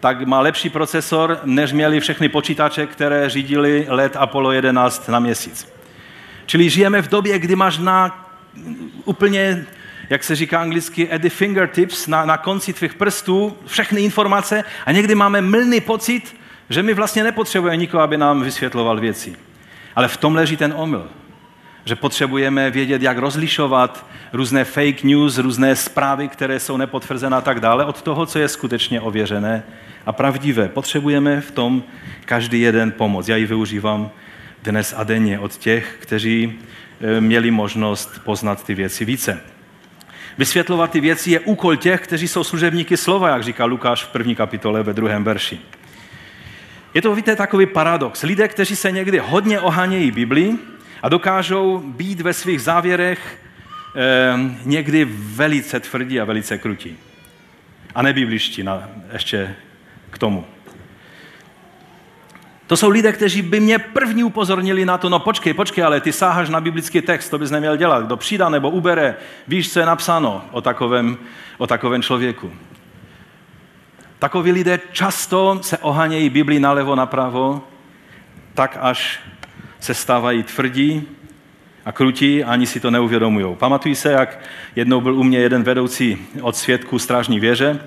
[0.00, 5.72] tak má lepší procesor, než měli všechny počítače, které řídili let Apollo 11 na měsíc.
[6.46, 8.26] Čili žijeme v době, kdy máš na
[9.04, 9.66] úplně
[10.10, 14.92] jak se říká anglicky, at the fingertips, na, na konci tvých prstů, všechny informace a
[14.92, 16.36] někdy máme mylný pocit,
[16.70, 19.36] že my vlastně nepotřebujeme nikoho, aby nám vysvětloval věci.
[19.96, 21.08] Ale v tom leží ten omyl.
[21.84, 27.60] Že potřebujeme vědět, jak rozlišovat různé fake news, různé zprávy, které jsou nepotvrzené a tak
[27.60, 29.62] dále, od toho, co je skutečně ověřené
[30.06, 30.68] a pravdivé.
[30.68, 31.82] Potřebujeme v tom
[32.24, 33.28] každý jeden pomoc.
[33.28, 34.10] Já ji využívám
[34.62, 36.52] dnes a denně od těch, kteří
[37.00, 39.40] eh, měli možnost poznat ty věci více.
[40.38, 44.34] Vysvětlovat ty věci je úkol těch, kteří jsou služebníky slova, jak říká Lukáš v první
[44.34, 45.60] kapitole ve druhém verši.
[46.94, 48.22] Je to, víte, takový paradox.
[48.22, 50.58] Lidé, kteří se někdy hodně ohánějí Biblii
[51.02, 53.42] a dokážou být ve svých závěrech
[53.96, 54.34] eh,
[54.64, 56.96] někdy velice tvrdí a velice krutí.
[57.94, 59.56] A nebibliští na, ještě
[60.10, 60.44] k tomu.
[62.66, 66.12] To jsou lidé, kteří by mě první upozornili na to, no počkej, počkej, ale ty
[66.12, 68.06] sáháš na biblický text, to bys neměl dělat.
[68.06, 69.16] Kdo přidá nebo ubere,
[69.48, 71.18] víš, co je napsáno o takovém,
[71.58, 72.52] o takovém člověku.
[74.18, 77.62] Takoví lidé často se ohanějí Biblii nalevo, napravo,
[78.54, 79.20] tak až
[79.80, 81.02] se stávají tvrdí
[81.84, 83.56] a krutí a ani si to neuvědomují.
[83.56, 84.38] Pamatuji se, jak
[84.76, 87.80] jednou byl u mě jeden vedoucí od svědků strážní věže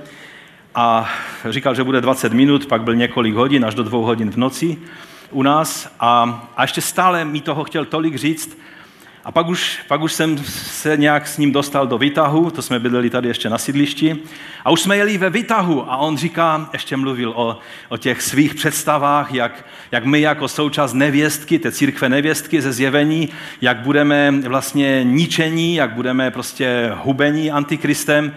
[0.75, 1.09] a
[1.49, 4.77] říkal, že bude 20 minut, pak byl několik hodin, až do dvou hodin v noci
[5.31, 8.57] u nás a, a ještě stále mi toho chtěl tolik říct.
[9.25, 12.79] A pak už, pak už jsem se nějak s ním dostal do výtahu, to jsme
[12.79, 14.17] bydleli tady ještě na sídlišti,
[14.65, 17.59] a už jsme jeli ve výtahu a on říká, ještě mluvil o,
[17.89, 23.29] o těch svých představách, jak, jak my jako součást nevěstky, té církve nevěstky ze zjevení,
[23.61, 28.35] jak budeme vlastně ničení, jak budeme prostě hubení antikristem.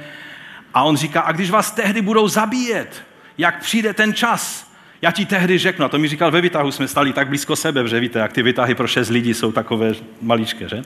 [0.75, 3.03] A on říká, a když vás tehdy budou zabíjet,
[3.39, 4.66] jak přijde ten čas,
[5.03, 7.89] já ti tehdy řeknu, a to mi říkal ve výtahu, jsme stali tak blízko sebe,
[7.89, 10.83] že víte, jak ty výtahy pro šest lidí jsou takové maličké, že?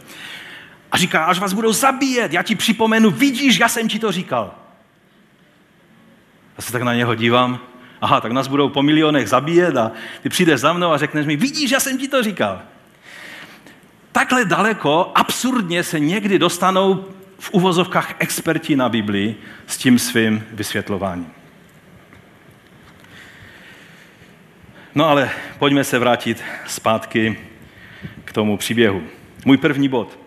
[0.93, 4.55] A říká, až vás budou zabíjet, já ti připomenu, vidíš, já jsem ti to říkal.
[6.57, 7.61] Já se tak na něho dívám
[8.01, 9.93] Aha, tak nás budou po milionech zabíjet a
[10.23, 12.63] ty přijdeš za mnou a řekneš mi, vidíš, já jsem ti to říkal.
[14.13, 17.05] Takhle daleko, absurdně se někdy dostanou
[17.39, 21.40] v uvozovkách experti na Biblii s tím svým vysvětlováním.
[24.95, 27.39] No ale pojďme se vrátit zpátky
[28.25, 29.03] k tomu příběhu.
[29.45, 30.19] Můj první bod.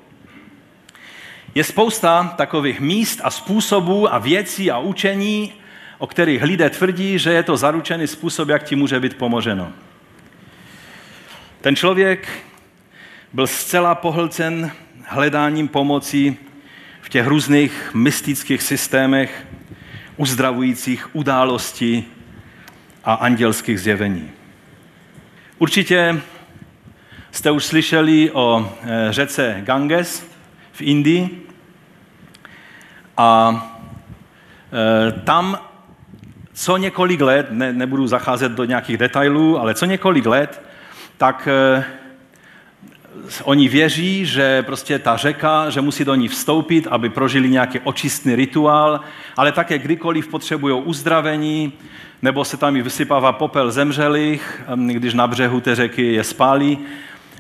[1.56, 5.54] Je spousta takových míst a způsobů a věcí a učení,
[5.98, 9.72] o kterých lidé tvrdí, že je to zaručený způsob, jak ti může být pomoženo.
[11.62, 12.28] Ten člověk
[13.34, 14.72] byl zcela pohlcen
[15.06, 16.38] hledáním pomoci
[17.02, 19.48] v těch různých mystických systémech,
[20.18, 22.06] uzdravujících událostí
[23.04, 24.32] a andělských zjevení.
[25.60, 26.22] Určitě
[27.32, 30.28] jste už slyšeli o eh, řece Ganges
[30.72, 31.48] v Indii
[33.18, 33.64] a
[34.74, 35.60] eh, tam
[36.54, 40.62] co několik let, ne, nebudu zacházet do nějakých detailů, ale co několik let,
[41.18, 41.84] tak eh,
[43.44, 48.36] oni věří, že prostě ta řeka, že musí do ní vstoupit, aby prožili nějaký očistný
[48.36, 49.00] rituál,
[49.38, 51.74] ale také kdykoliv potřebují uzdravení,
[52.22, 56.80] nebo se tam i vysypává popel zemřelých, když na břehu té řeky je spálí.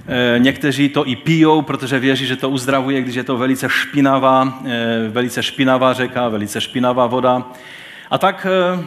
[0.08, 4.60] E, někteří to i pijou, protože věří, že to uzdravuje, když je to velice špinavá,
[4.66, 7.48] e, velice špinavá řeka, velice špinavá voda.
[8.12, 8.84] A tak e,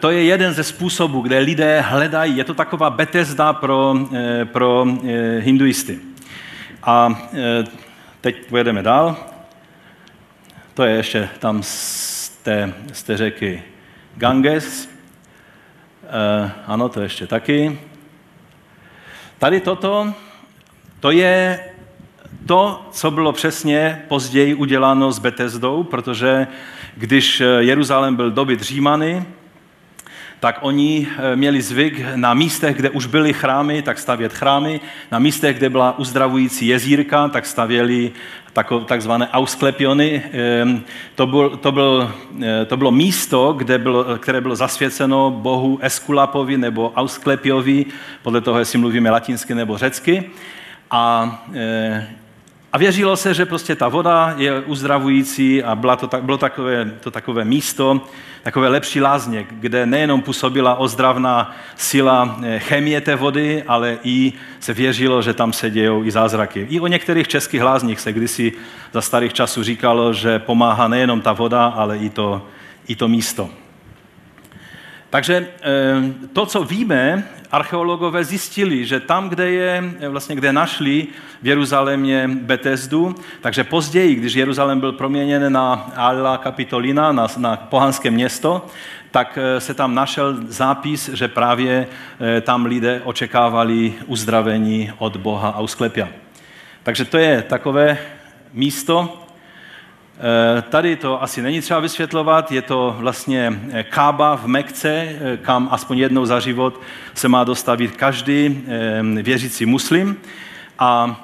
[0.00, 3.94] to je jeden ze způsobů, kde lidé hledají, je to taková Bethesda pro,
[4.44, 4.86] pro
[5.38, 5.98] hinduisty.
[6.82, 7.22] A
[8.20, 9.16] teď pojedeme dál.
[10.74, 13.62] To je ještě tam z té, z té řeky
[14.16, 14.88] Ganges,
[16.66, 17.80] ano, to ještě taky.
[19.38, 20.14] Tady toto,
[21.00, 21.64] to je
[22.46, 26.46] to, co bylo přesně později uděláno s Betesdou, protože
[26.96, 29.26] když Jeruzalém byl dobyt Římany,
[30.40, 34.80] tak oni eh, měli zvyk na místech, kde už byly chrámy, tak stavět chrámy,
[35.12, 38.12] na místech, kde byla uzdravující jezírka, tak stavěli
[38.86, 40.22] takzvané ausklepiony.
[40.32, 40.82] Ehm,
[41.14, 46.58] to, byl, to, byl, eh, to bylo místo, kde bylo, které bylo zasvěceno bohu Eskulapovi
[46.58, 47.86] nebo Ausklepiovi,
[48.22, 50.30] podle toho, jestli mluvíme latinsky nebo řecky.
[50.90, 52.08] A eh,
[52.72, 57.10] a věřilo se, že prostě ta voda je uzdravující a bylo to, bylo takové, to
[57.10, 58.00] takové místo,
[58.42, 64.72] takové lepší lázně, kde nejenom působila ozdravná síla eh, chemie té vody, ale i se
[64.72, 66.66] věřilo, že tam se dějou i zázraky.
[66.70, 68.52] I o některých českých lázních se kdysi
[68.92, 72.46] za starých časů říkalo, že pomáhá nejenom ta voda, ale i to,
[72.88, 73.50] i to místo.
[75.10, 81.06] Takže eh, to, co víme, archeologové zjistili, že tam, kde je, eh, vlastně kde našli
[81.42, 88.10] v Jeruzalémě Betesdu, takže později, když Jeruzalém byl proměněn na Alla Capitolina, na, na pohanské
[88.10, 88.66] město,
[89.10, 91.86] tak eh, se tam našel zápis, že právě
[92.42, 96.08] tam lidé očekávali uzdravení od Boha Ausklepia.
[96.82, 97.98] Takže to je takové
[98.52, 99.20] místo,
[100.68, 105.68] tady to asi není třeba vysvětlovat, je to vlastně eh, Kába v Mekce, eh, kam
[105.70, 106.80] aspoň jednou za život
[107.14, 108.64] se má dostavit každý
[109.22, 110.16] věřící muslim.
[110.78, 111.20] A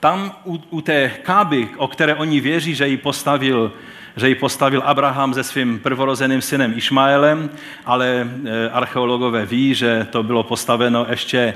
[0.00, 3.72] tam u, u té Káby, o které oni věří, že ji postavil
[4.16, 7.50] že ji postavil Abraham se svým prvorozeným synem Išmaelem,
[7.84, 8.28] ale
[8.72, 11.54] archeologové ví, že to bylo postaveno ještě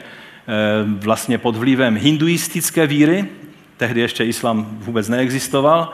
[0.84, 3.24] vlastně pod vlivem hinduistické víry,
[3.76, 5.92] tehdy ještě islám vůbec neexistoval,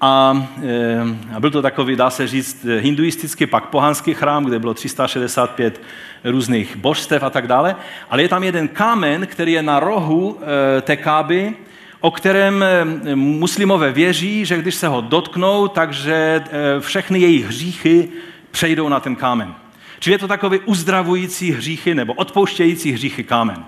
[0.00, 4.74] a, eh, a byl to takový, dá se říct, hinduistický, pak pohanský chrám, kde bylo
[4.74, 5.80] 365
[6.24, 7.76] různých božstev a tak dále.
[8.10, 11.54] Ale je tam jeden kámen, který je na rohu eh, té káby,
[12.00, 16.44] o kterém eh, muslimové věří, že když se ho dotknou, takže
[16.80, 18.08] všechny jejich hříchy
[18.50, 19.54] přejdou na ten kámen.
[19.98, 23.64] Čili je to takový uzdravující hříchy nebo odpouštějící hříchy kámen.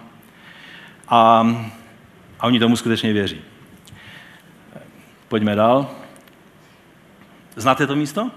[1.09, 1.47] A,
[2.41, 3.41] a oni tomu skutečně věří.
[5.29, 5.98] Pojďme dál.
[7.59, 8.31] Znáte to místo?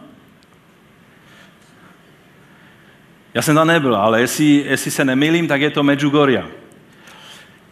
[3.33, 6.45] Já jsem tam nebyl, ale jestli, jestli se nemýlím, tak je to Medjugorje.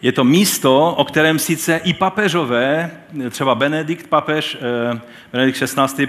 [0.02, 2.90] Je to místo, o kterém sice i papežové,
[3.30, 5.00] třeba Benedikt papež, eh,
[5.32, 6.00] Benedikt 16.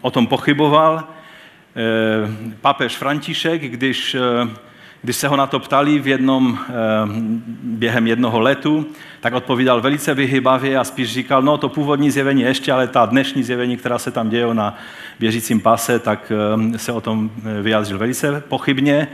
[0.00, 4.20] o tom pochyboval, eh, papež František, když eh,
[5.02, 6.72] když se ho na to ptali v jednom, eh,
[7.62, 8.86] během jednoho letu,
[9.20, 13.42] tak odpovídal velice vyhybavě a spíš říkal, no to původní zjevení ještě, ale ta dnešní
[13.42, 14.78] zjevení, která se tam dějí na
[15.20, 16.32] věřícím pase, tak
[16.74, 19.08] eh, se o tom eh, vyjádřil velice pochybně.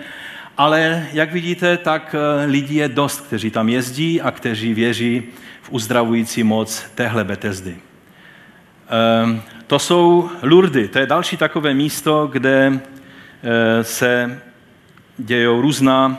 [0.57, 2.15] Ale jak vidíte, tak
[2.47, 5.23] lidí je dost, kteří tam jezdí a kteří věří
[5.63, 7.77] v uzdravující moc téhle Betesdy.
[9.67, 12.81] To jsou Lurdy, to je další takové místo, kde
[13.83, 14.41] se
[15.19, 16.19] dějou různá,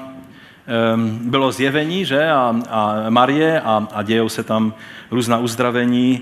[1.22, 4.74] bylo zjevení, že, a, a Marie a, a dějou se tam
[5.12, 6.22] různá uzdravení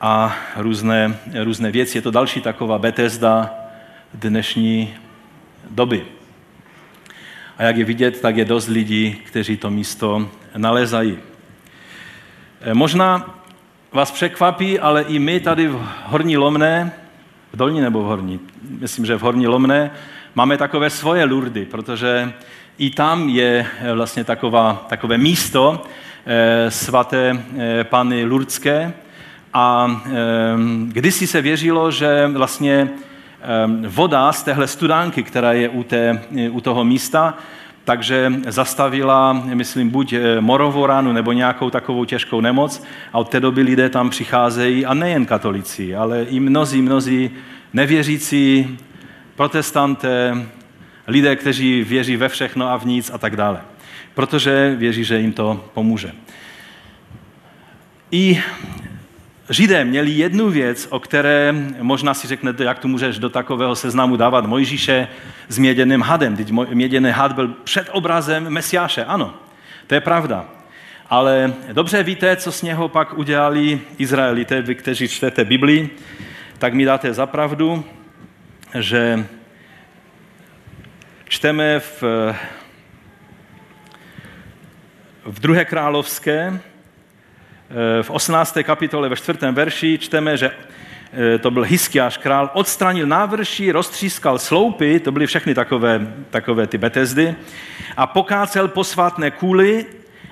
[0.00, 1.98] a různé, různé věci.
[1.98, 3.50] Je to další taková Bethesda
[4.14, 4.94] dnešní
[5.70, 6.04] doby.
[7.58, 11.18] A jak je vidět, tak je dost lidí, kteří to místo nalezají.
[12.72, 13.34] Možná
[13.92, 16.92] vás překvapí, ale i my tady v Horní Lomné,
[17.52, 19.90] v Dolní nebo v Horní, myslím, že v Horní Lomné,
[20.34, 22.32] máme takové svoje lurdy, protože
[22.78, 25.82] i tam je e, vlastně taková, takové místo
[26.26, 27.42] e, svaté
[27.82, 28.92] Pany Lurdské.
[29.54, 30.00] A
[30.86, 32.88] kdysi se věřilo, že vlastně
[33.86, 37.34] voda z téhle studánky, která je u, té, u toho místa,
[37.84, 42.82] takže zastavila, myslím, buď eh, morovou ránu nebo nějakou takovou těžkou nemoc.
[43.12, 47.30] A od té doby lidé tam přicházejí a nejen katolici, ale i mnozí, mnozí
[47.72, 48.78] nevěřící,
[49.40, 50.46] protestanté,
[51.06, 53.60] lidé, kteří věří ve všechno a v nic a tak dále.
[54.14, 56.12] Protože věří, že jim to pomůže.
[58.10, 58.42] I
[59.50, 64.16] Židé měli jednu věc, o které možná si řeknete, jak tu můžeš do takového seznamu
[64.16, 65.08] dávat Mojžíše
[65.48, 66.36] s měděným hadem.
[66.36, 69.34] Teď měděný had byl před obrazem Mesiáše, ano,
[69.86, 70.48] to je pravda.
[71.10, 75.90] Ale dobře víte, co z něho pak udělali Izraelité, vy, kteří čtete Biblii,
[76.58, 77.84] tak mi dáte za pravdu,
[78.78, 79.26] že
[81.28, 82.02] čteme v,
[85.24, 86.60] v druhé královské,
[88.02, 88.58] v 18.
[88.62, 89.38] kapitole ve 4.
[89.52, 90.50] verši čteme, že
[91.34, 96.78] e, to byl Hiskiáš král, odstranil návrší, roztřískal sloupy, to byly všechny takové, takové ty
[96.78, 97.34] betezdy,
[97.96, 99.86] a pokácel posvátné kůly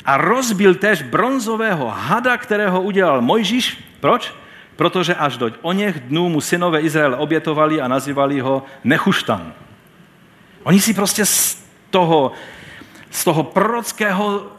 [0.04, 3.84] a rozbil též bronzového hada, kterého udělal Mojžíš.
[4.00, 4.34] Proč?
[4.78, 9.52] Protože až do o něch dnů mu synové Izrael obětovali a nazývali ho Nechuštan.
[10.62, 11.58] Oni si prostě z
[11.90, 12.32] toho,
[13.10, 14.58] z toho prorockého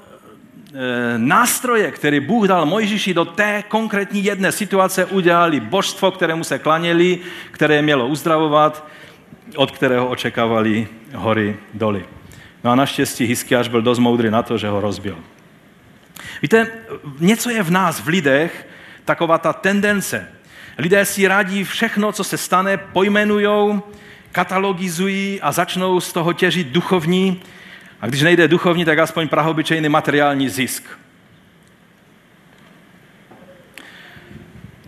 [0.74, 6.60] Eh, nástroje, které Bůh dal Mojžíši do té konkrétní jedné situace, udělali božstvo, kterému se
[6.60, 7.20] klaněli,
[7.52, 8.88] které mělo uzdravovat,
[9.56, 12.06] od kterého očekávali hory doly.
[12.64, 15.18] No a naštěstí Hiskiáš byl dost moudrý na to, že ho rozbil.
[16.42, 16.68] Víte,
[17.20, 18.68] něco je v nás, v lidech,
[19.10, 20.28] taková ta tendence.
[20.78, 23.82] Lidé si radí všechno, co se stane, pojmenujou,
[24.32, 27.42] katalogizují a začnou z toho těžit duchovní
[28.02, 30.84] a když nejde duchovní, tak aspoň prahobyčejný materiální zisk.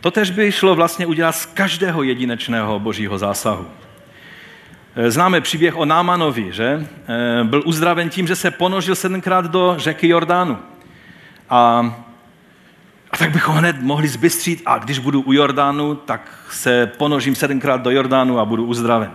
[0.02, 3.68] Totež by šlo vlastně udělat z každého jedinečného božího zásahu.
[4.96, 6.68] E, známe příběh o Námanovi, že?
[6.78, 10.58] E, byl uzdraven tím, že se ponožil sedmkrát do řeky Jordánu.
[11.50, 11.62] A
[13.22, 17.92] tak bychom hned mohli zbystřit, a když budu u Jordánu, tak se ponožím sedmkrát do
[17.92, 19.12] Jordánu a budu uzdraven.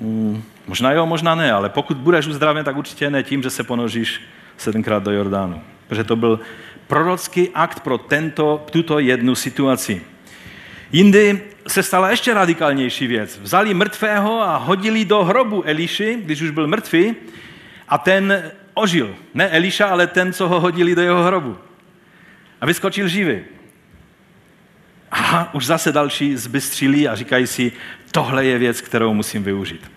[0.00, 0.42] Hmm.
[0.66, 4.20] Možná jo, možná ne, ale pokud budeš uzdraven, tak určitě ne tím, že se ponožíš
[4.56, 5.62] sedmkrát do Jordánu.
[5.88, 6.40] Protože to byl
[6.86, 10.02] prorocký akt pro tento, tuto jednu situaci.
[10.92, 13.40] Jindy se stala ještě radikálnější věc.
[13.42, 17.16] Vzali mrtvého a hodili do hrobu Eliši, když už byl mrtvý,
[17.88, 18.42] a ten
[18.74, 19.14] ožil.
[19.34, 21.56] Ne Eliša, ale ten, co ho hodili do jeho hrobu.
[22.60, 23.38] A vyskočil živý.
[25.10, 27.72] A už zase další zbystřili a říkají si,
[28.12, 29.90] tohle je věc, kterou musím využít.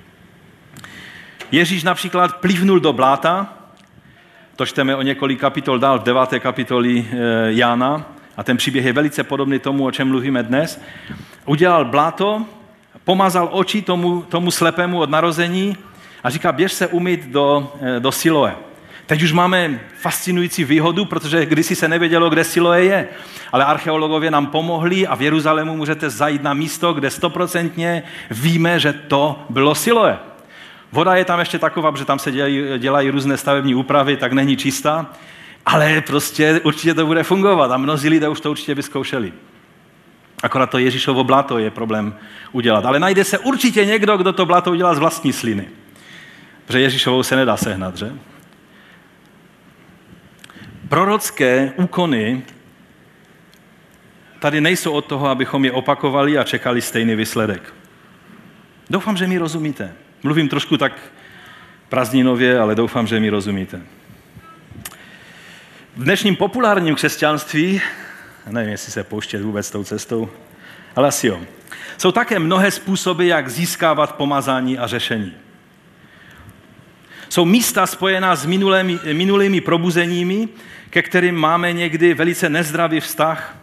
[1.52, 3.54] Ježíš například plivnul do bláta,
[4.56, 7.17] to čteme o několik kapitol dál v deváté kapitoli eh,
[7.52, 10.82] Jána, a ten příběh je velice podobný tomu, o čem mluvíme dnes.
[11.45, 12.45] Udělal bláto,
[13.04, 15.78] pomazal oči tomu, tomu slepému od narození
[16.23, 18.56] a říká, běž se umýt do, eh, do Siloe.
[19.13, 23.08] Teď už máme fascinující výhodu, protože kdysi se nevědělo, kde Siloe je.
[23.52, 28.93] Ale archeologové nám pomohli a v Jeruzalému můžete zajít na místo, kde stoprocentně víme, že
[28.93, 30.19] to bylo Siloe.
[30.91, 34.58] Voda je tam ještě taková, že tam se dělají, dělají různé stavební úpravy, tak není
[34.58, 35.06] čistá,
[35.65, 39.34] ale prostě určitě to bude fungovat a mnozí lidé už to určitě vyzkoušeli.
[40.43, 42.15] Akorát to Ježíšovo blato je problém
[42.52, 42.86] udělat.
[42.86, 45.67] Ale najde se určitě někdo, kdo to blato udělá z vlastní sliny.
[46.65, 48.12] Protože Ježíšovou se nedá sehnat, že?
[50.94, 52.44] Prorocké úkony
[54.39, 57.73] tady nejsou od toho, abychom je opakovali a čekali stejný výsledek.
[58.89, 59.94] Doufám, že mi rozumíte.
[60.23, 60.94] Mluvím trošku tak
[61.89, 63.81] prázdninově, ale doufám, že mi rozumíte.
[65.96, 67.81] V dnešním populárním křesťanství,
[68.50, 70.29] nevím, jestli se pouštět vůbec tou cestou,
[70.96, 71.41] ale asi jo,
[71.98, 75.33] jsou také mnohé způsoby, jak získávat pomazání a řešení.
[77.29, 80.50] Jsou místa spojená s minulými, minulými probuzeními,
[80.94, 83.58] ke kterým máme někdy velice nezdravý vztah,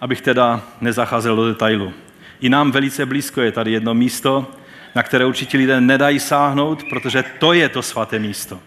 [0.00, 1.92] abych teda nezacházel do detailu.
[2.40, 4.50] I nám velice blízko je tady jedno místo,
[4.94, 8.60] na které určitě lidé nedají sáhnout, protože to je to svaté místo.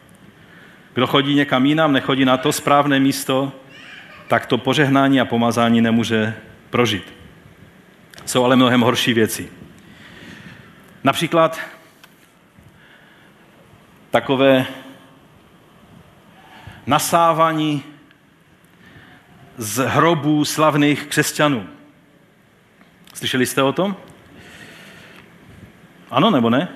[0.94, 3.52] Kdo chodí někam jinam, nechodí na to správné místo,
[4.28, 6.34] tak to požehnání a pomazání nemůže
[6.70, 7.14] prožít.
[8.26, 9.50] Jsou ale mnohem horší věci.
[11.04, 11.60] Například
[14.12, 14.66] takové
[16.86, 17.84] nasávání
[19.58, 21.68] z hrobů slavných křesťanů.
[23.14, 23.96] Slyšeli jste o tom?
[26.12, 26.68] Ano nebo ne?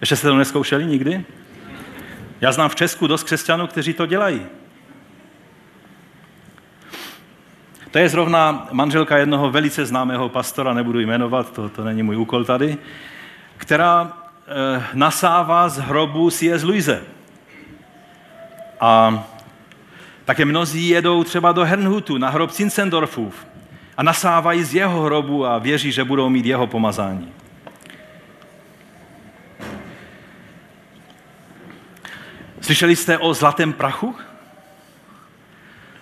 [0.00, 1.24] Ještě jste to neskoušeli nikdy?
[2.40, 4.46] Já znám v Česku dost křesťanů, kteří to dělají.
[7.90, 12.44] To je zrovna manželka jednoho velice známého pastora, nebudu jmenovat, to, to není můj úkol
[12.44, 12.78] tady,
[13.56, 14.12] která
[14.46, 16.62] e, nasává z hrobu C.S.
[16.62, 17.02] Louise.
[18.80, 19.24] A
[20.24, 23.46] také mnozí jedou třeba do Hernhutu na hrob Zinzendorfův
[23.96, 27.32] a nasávají z jeho hrobu a věří, že budou mít jeho pomazání.
[32.60, 34.14] Slyšeli jste o zlatém prachu?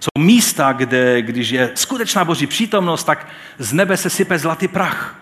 [0.01, 5.21] Jsou místa, kde, když je skutečná boží přítomnost, tak z nebe se sype zlatý prach.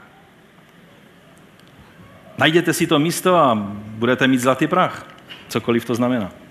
[2.39, 5.07] Najděte si to místo a budete mít zlatý prach.
[5.49, 6.44] Cokoliv to znamená.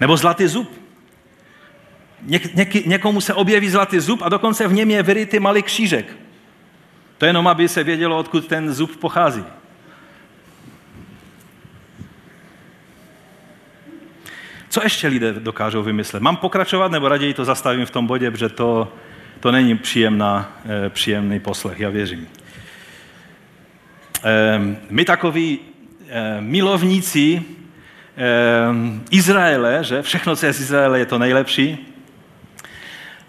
[0.00, 0.70] Nebo zlatý zub.
[2.22, 6.16] Něk, něk, někomu se objeví zlatý zub a dokonce v něm je vyrytý malý křížek.
[7.18, 9.44] To jenom, aby se vědělo, odkud ten zub pochází.
[14.68, 16.22] Co ještě lidé dokážou vymyslet?
[16.22, 18.92] Mám pokračovat nebo raději to zastavím v tom bodě, protože to,
[19.40, 22.28] to není příjemná, eh, příjemný poslech, já věřím.
[24.24, 25.58] Eh, my takoví
[26.08, 27.42] eh, milovníci
[29.10, 31.92] Izraele, že všechno, co je z Izraele, je to nejlepší.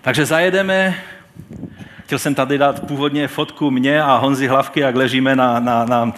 [0.01, 0.95] Takže zajedeme
[2.07, 6.13] Chtěl jsem tady dát původně fotku mě a Honzi Hlavky, jak ležíme na, na, na,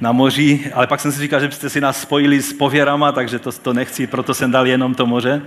[0.00, 3.38] na moři, ale pak jsem si říkal, že byste si nás spojili s pověrama, takže
[3.38, 5.42] to, to nechci, proto jsem dal jenom to moře.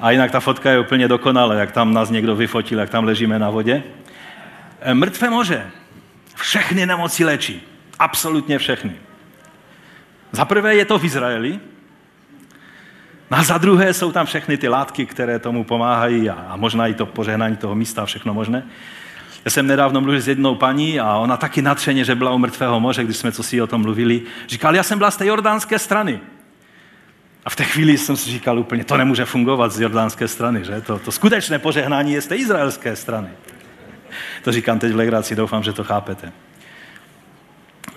[0.00, 3.38] A jinak ta fotka je úplně dokonalá, jak tam nás někdo vyfotil, jak tam ležíme
[3.38, 3.82] na vodě.
[4.80, 5.70] E, mrtvé moře
[6.34, 7.62] všechny nemoci léčí.
[7.98, 8.92] Absolutně všechny.
[10.32, 11.60] Za prvé je to v Izraeli,
[13.30, 16.86] No a za druhé jsou tam všechny ty látky, které tomu pomáhají a, a možná
[16.86, 18.62] i to požehnání toho místa a všechno možné.
[19.44, 22.80] Já jsem nedávno mluvil s jednou paní a ona taky natřeně, že byla u mrtvého
[22.80, 24.22] moře, když jsme co si o tom mluvili.
[24.48, 26.20] Říkal, já jsem byla z té jordánské strany.
[27.44, 30.80] A v té chvíli jsem si říkal úplně, to nemůže fungovat z jordánské strany, že?
[30.80, 33.28] To, to skutečné požehnání je z té izraelské strany.
[34.44, 36.32] To říkám teď v legraci, doufám, že to chápete.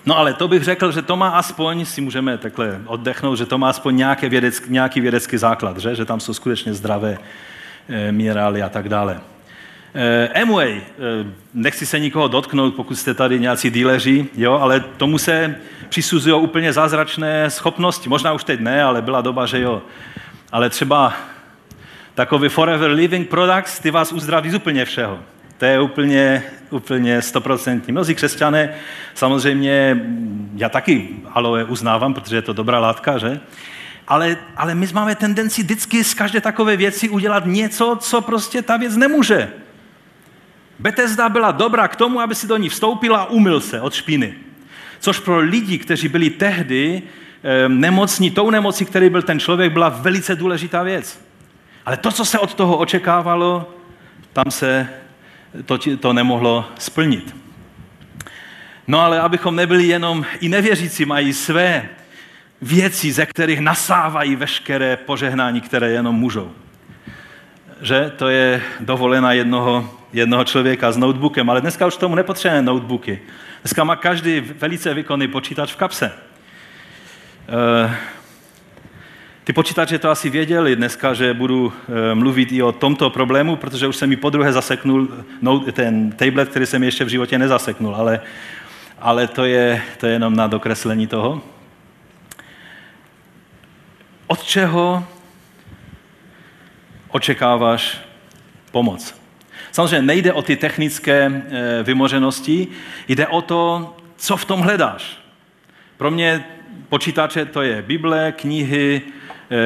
[0.06, 3.58] No ale to bych řekl, že to má aspoň, si můžeme takhle oddechnout, že to
[3.58, 5.94] má aspoň nějaký vědecký, nějaký vědecký základ, že?
[5.94, 7.18] že tam jsou skutečně zdravé
[7.88, 9.20] e, minerály a tak dále.
[9.94, 10.82] E, Amway, e,
[11.54, 15.54] nechci se nikoho dotknout, pokud jste tady nějací díleři, jo, ale tomu se
[15.88, 18.08] přisuzují úplně zázračné schopnosti.
[18.08, 19.82] Možná už teď ne, ale byla doba, že jo.
[20.52, 21.14] Ale třeba
[22.14, 25.18] takový Forever Living Products, ty vás uzdraví z úplně všeho.
[25.62, 27.92] To je úplně, úplně stoprocentní.
[27.92, 28.74] Mnozí křesťané,
[29.14, 30.02] samozřejmě,
[30.56, 33.40] já taky aloe uznávám, protože je to dobrá látka, že?
[34.08, 38.76] Ale, ale my máme tendenci vždycky z každé takové věci udělat něco, co prostě ta
[38.76, 39.50] věc nemůže.
[40.78, 44.34] Bethesda byla dobrá k tomu, aby si do ní vstoupila a umyl se od špiny.
[45.00, 47.02] Což pro lidi, kteří byli tehdy
[47.42, 51.24] e, nemocní, tou nemocí, který byl ten člověk, byla velice důležitá věc.
[51.86, 53.74] Ale to, co se od toho očekávalo,
[54.32, 54.88] tam se
[55.66, 57.36] to, to nemohlo splnit.
[58.86, 61.88] No ale abychom nebyli jenom, i nevěřící mají své
[62.62, 66.52] věci, ze kterých nasávají veškeré požehnání, které jenom můžou.
[67.82, 73.20] Že to je dovolena jednoho, jednoho člověka s notebookem, ale dneska už tomu nepotřebujeme notebooky.
[73.62, 76.12] Dneska má každý velice výkonný počítač v kapse.
[77.48, 77.96] E,
[79.44, 83.86] ty počítače to asi věděli dneska, že budu eh, mluvit i o tomto problému, protože
[83.86, 85.08] už jsem mi po druhé zaseknul
[85.42, 88.20] no, ten tablet, který jsem ještě v životě nezaseknul, ale,
[88.98, 91.42] ale to, je, to je jenom na dokreslení toho.
[94.26, 95.04] Od čeho
[97.08, 98.00] očekáváš
[98.70, 99.22] pomoc?
[99.72, 102.68] Samozřejmě nejde o ty technické eh, vymoženosti,
[103.08, 105.18] jde o to, co v tom hledáš.
[105.96, 106.44] Pro mě
[106.88, 109.02] počítače to je Bible, knihy,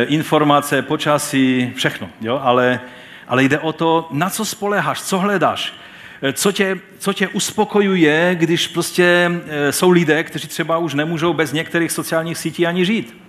[0.08, 2.08] informace, počasí, všechno.
[2.20, 2.40] Jo?
[2.42, 2.80] Ale,
[3.28, 5.74] ale jde o to, na co spoleháš, co hledáš,
[6.22, 11.32] eh, co tě, co tě uspokojuje, když prostě eh, jsou lidé, kteří třeba už nemůžou
[11.32, 13.22] bez některých sociálních sítí ani žít.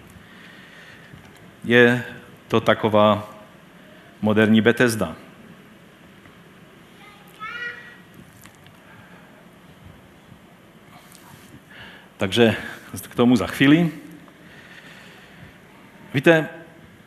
[1.63, 2.03] Je
[2.47, 3.33] to taková
[4.21, 5.15] moderní Bethesda.
[12.17, 12.55] Takže
[13.09, 13.91] k tomu za chvíli.
[16.13, 16.47] Víte,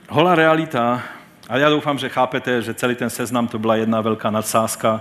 [0.08, 1.02] holá realita,
[1.48, 5.00] a já doufám, že chápete, že celý ten seznam to byla jedna velká nadsázka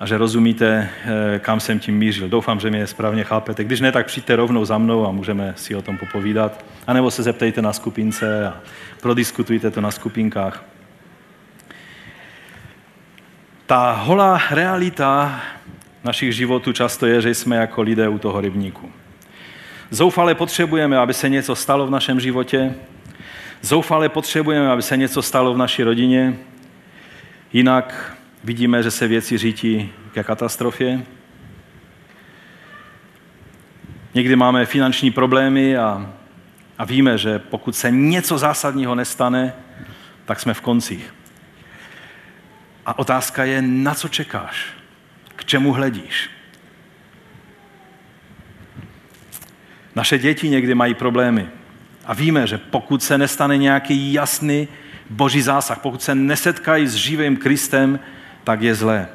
[0.00, 2.28] a že rozumíte, eh, kam jsem tím mířil.
[2.28, 3.64] Doufám, že mě správně chápete.
[3.64, 6.64] Když ne, tak přijďte rovnou za mnou a můžeme si o tom popovídat.
[6.86, 8.56] A nebo se zeptejte na skupince a
[9.02, 10.64] prodiskutujte to na skupinkách.
[13.66, 15.40] Ta holá realita
[16.04, 18.92] našich životů často je, že jsme jako lidé u toho rybníku.
[19.90, 22.74] Zoufale potřebujeme, aby se něco stalo v našem životě.
[23.60, 26.36] Zoufale potřebujeme, aby se něco stalo v naší rodině.
[27.52, 31.02] Jinak vidíme, že se věci řítí ke katastrofě.
[34.14, 36.14] Někdy máme finanční problémy a,
[36.78, 39.52] a víme, že pokud se něco zásadního nestane,
[40.24, 41.14] tak jsme v koncích.
[42.86, 44.66] A otázka je, na co čekáš?
[45.36, 46.30] K čemu hledíš?
[49.94, 51.48] Naše děti někdy mají problémy.
[52.06, 54.68] A víme, že pokud se nestane nějaký jasný
[55.10, 58.00] boží zásah, pokud se nesetkají s živým Kristem,
[58.44, 59.08] tak je zlé.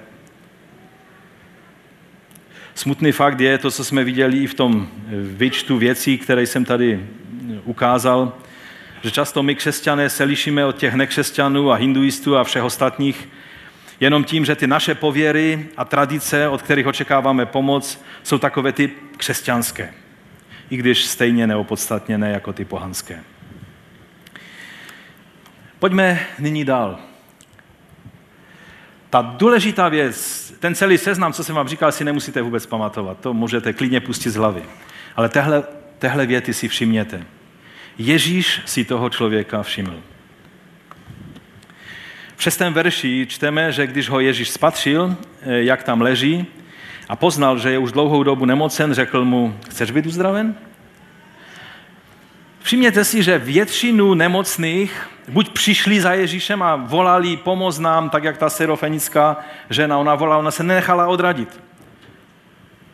[2.75, 4.87] Smutný fakt je to, co jsme viděli i v tom
[5.23, 7.05] výčtu věcí, které jsem tady
[7.63, 8.37] ukázal,
[9.03, 13.29] že často my křesťané se lišíme od těch nekřesťanů a hinduistů a všech ostatních
[13.99, 18.91] jenom tím, že ty naše pověry a tradice, od kterých očekáváme pomoc, jsou takové ty
[19.17, 19.93] křesťanské
[20.71, 23.23] i když stejně neopodstatněné jako ty pohanské.
[25.79, 26.99] Pojďme nyní dál.
[29.09, 33.19] Ta důležitá věc, ten celý seznam, co jsem vám říkal, si nemusíte vůbec pamatovat.
[33.19, 34.63] To můžete klidně pustit z hlavy.
[35.15, 35.63] Ale tehle,
[35.99, 37.25] tehle věty si všimněte.
[37.97, 39.99] Ježíš si toho člověka všiml.
[42.35, 46.45] V šestém verši čteme, že když ho Ježíš spatřil, eh, jak tam leží,
[47.11, 50.55] a poznal, že je už dlouhou dobu nemocen, řekl mu, chceš být uzdraven?
[52.59, 58.37] Všimněte si, že většinu nemocných buď přišli za Ježíšem a volali, pomoz nám, tak jak
[58.37, 59.37] ta serofenická
[59.69, 61.59] žena, ona volala, ona se nenechala odradit.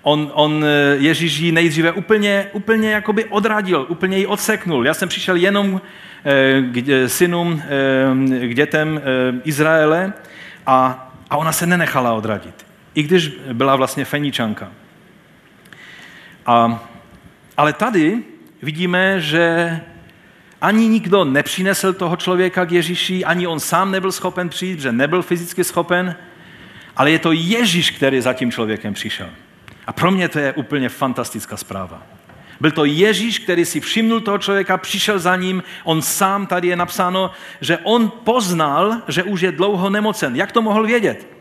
[0.01, 0.65] On, on
[0.97, 4.85] Ježíš ji nejdříve úplně, úplně jakoby odradil, úplně ji odseknul.
[4.85, 5.81] Já jsem přišel jenom
[6.25, 7.61] eh, k synům,
[8.41, 10.13] eh, k dětem eh, Izraele
[10.65, 12.66] a, a ona se nenechala odradit
[12.97, 14.71] i když byla vlastně feničanka.
[16.45, 16.83] A,
[17.57, 18.23] ale tady
[18.61, 19.79] vidíme, že
[20.61, 25.21] ani nikdo nepřinesl toho člověka k Ježíši, ani on sám nebyl schopen přijít, že nebyl
[25.21, 26.15] fyzicky schopen,
[26.95, 29.29] ale je to Ježíš, který za tím člověkem přišel.
[29.87, 32.03] A pro mě to je úplně fantastická zpráva.
[32.59, 36.75] Byl to Ježíš, který si všimnul toho člověka, přišel za ním, on sám, tady je
[36.75, 37.31] napsáno,
[37.61, 40.35] že on poznal, že už je dlouho nemocen.
[40.35, 41.36] Jak to mohl vědět?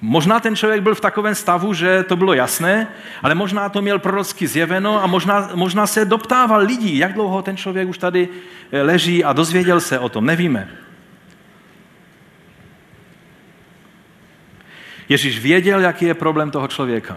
[0.00, 2.88] Možná ten člověk byl v takovém stavu, že to bylo jasné,
[3.22, 7.56] ale možná to měl prorocky zjeveno a možná, možná se doptával lidí, jak dlouho ten
[7.56, 8.28] člověk už tady
[8.72, 10.26] eh, leží a dozvěděl se o tom.
[10.26, 10.68] Nevíme.
[15.08, 17.16] Ježíš věděl, jaký je problém toho člověka.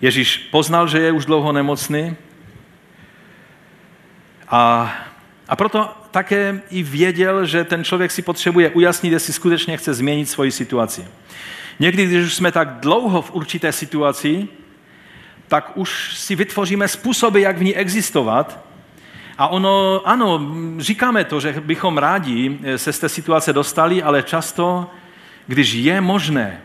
[0.00, 2.16] Ježíš poznal, že je už dlouho nemocný
[4.48, 4.94] a,
[5.48, 10.26] a proto také i věděl, že ten člověk si potřebuje ujasnit, jestli skutečně chce změnit
[10.26, 11.04] svoji situaci.
[11.80, 14.48] Někdy, když už jsme tak dlouho v určité situaci,
[15.48, 18.64] tak už si vytvoříme způsoby, jak v ní existovat.
[19.38, 20.40] A ono, ano,
[20.78, 24.90] říkáme to, že bychom rádi se z té situace dostali, ale často,
[25.46, 26.60] když je možné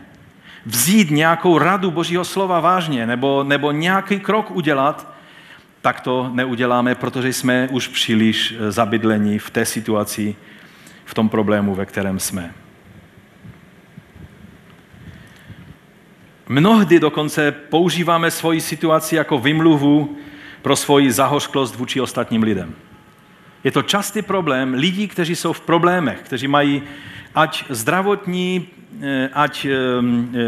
[0.66, 5.17] vzít nějakou radu Božího slova vážně nebo, nebo nějaký krok udělat,
[5.88, 10.36] tak to neuděláme, protože jsme už příliš eh, zabydleni v té situaci,
[11.04, 12.54] v tom problému, ve kterém jsme.
[16.48, 20.16] Mnohdy dokonce používáme svoji situaci jako vymluvu
[20.62, 22.74] pro svoji zahořklost vůči ostatním lidem.
[23.64, 26.82] Je to častý problém lidí, kteří jsou v problémech, kteří mají
[27.34, 28.68] ať zdravotní,
[29.02, 29.72] eh, ať eh,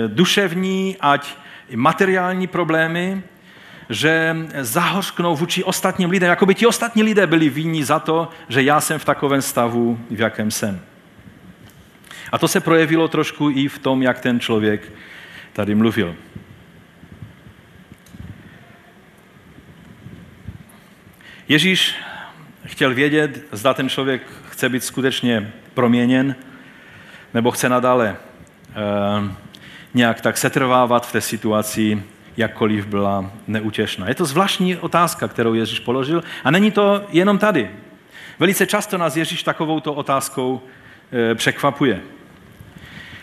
[0.09, 1.36] duševní, ať
[1.74, 3.22] materiální problémy,
[3.91, 8.62] že zahořknou vůči ostatním lidem, jako by ti ostatní lidé byli vinní za to, že
[8.62, 10.80] já jsem v takovém stavu, v jakém jsem.
[12.32, 14.93] A to se projevilo trošku i v tom, jak ten člověk
[15.53, 16.16] tady mluvil.
[21.49, 21.95] Ježíš
[22.66, 26.34] chtěl vědět, zda ten člověk chce být skutečně proměněn,
[27.34, 28.16] nebo chce nadále
[29.20, 29.30] uh,
[29.95, 32.03] nějak tak setrvávat v té situaci,
[32.37, 34.09] jakkoliv byla neutěšná.
[34.09, 37.70] Je to zvláštní otázka, kterou Ježíš položil a není to jenom tady.
[38.39, 40.62] Velice často nás Ježíš takovouto otázkou
[41.12, 42.01] e, překvapuje.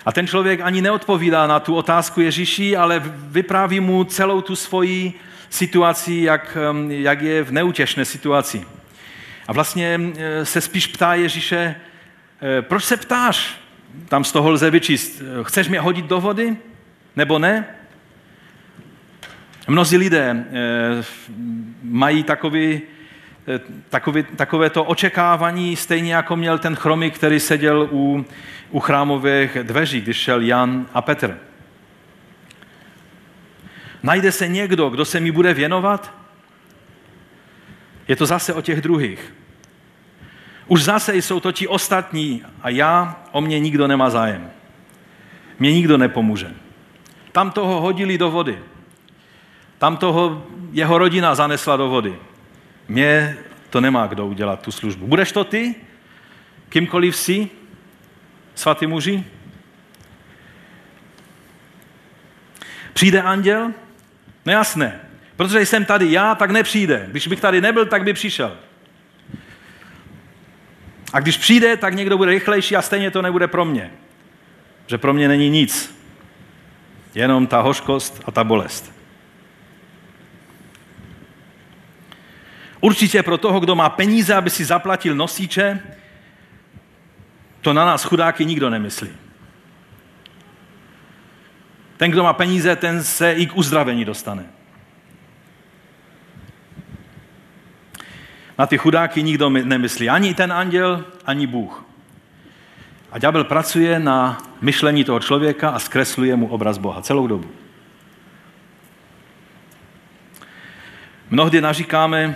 [0.06, 5.14] A ten člověk ani neodpovídá na tu otázku Ježíši, ale vypráví mu celou tu svoji
[5.50, 8.66] situaci, jak, jak je v neutěšné situaci.
[9.48, 10.00] A vlastně
[10.44, 11.76] se spíš ptá Ježíše,
[12.62, 13.56] proč se ptáš?
[14.10, 16.58] Tam z toho lze vyčíst, chceš mě hodit do vody?
[17.16, 17.77] Nebo ne?
[19.68, 20.46] Mnozí lidé
[21.84, 22.82] mají takový
[23.50, 23.60] Eh,
[23.90, 28.26] takové, takové to očekávání, stejně jako měl ten chromik, který seděl u,
[28.72, 31.38] u chrámových dveří, když šel Jan a Petr.
[34.04, 36.14] Najde se někdo, kdo se mi bude věnovat?
[38.08, 39.34] Je to zase o těch druhých.
[40.68, 44.52] Už zase jsou to ti ostatní a já, o mě nikdo nemá zájem.
[45.60, 46.52] Mě nikdo nepomůže.
[47.32, 48.60] Tam toho hodili do vody.
[49.78, 52.20] Tam toho jeho rodina zanesla do vody.
[52.88, 53.38] Mě
[53.70, 55.08] to nemá kdo udělat, tu službu.
[55.08, 55.76] Budeš to ty?
[56.70, 57.50] Kýmkoliv jsi?
[58.56, 59.24] Svatý muži?
[62.94, 63.72] Přijde anděl?
[64.46, 65.00] No jasné.
[65.36, 67.08] Protože jsem tady já, tak nepřijde.
[67.12, 68.58] Když bych tady nebyl, tak by přišel.
[71.14, 73.92] A když přijde, tak někdo bude rychlejší a stejně to nebude pro mě.
[74.88, 75.98] Že pro mě není nic.
[77.16, 78.97] Jenom ta hořkost a ta bolest.
[82.82, 85.80] Určitě pro toho, kdo má peníze, aby si zaplatil nosiče,
[87.62, 89.10] to na nás chudáky nikdo nemyslí.
[91.98, 94.46] Ten, kdo má peníze, ten se i k uzdravení dostane.
[98.58, 100.10] Na ty chudáky nikdo nemyslí.
[100.10, 101.86] Ani ten anděl, ani Bůh.
[103.12, 107.52] A ďábel pracuje na myšlení toho člověka a zkresluje mu obraz Boha celou dobu.
[111.30, 112.36] Mnohdy naříkáme,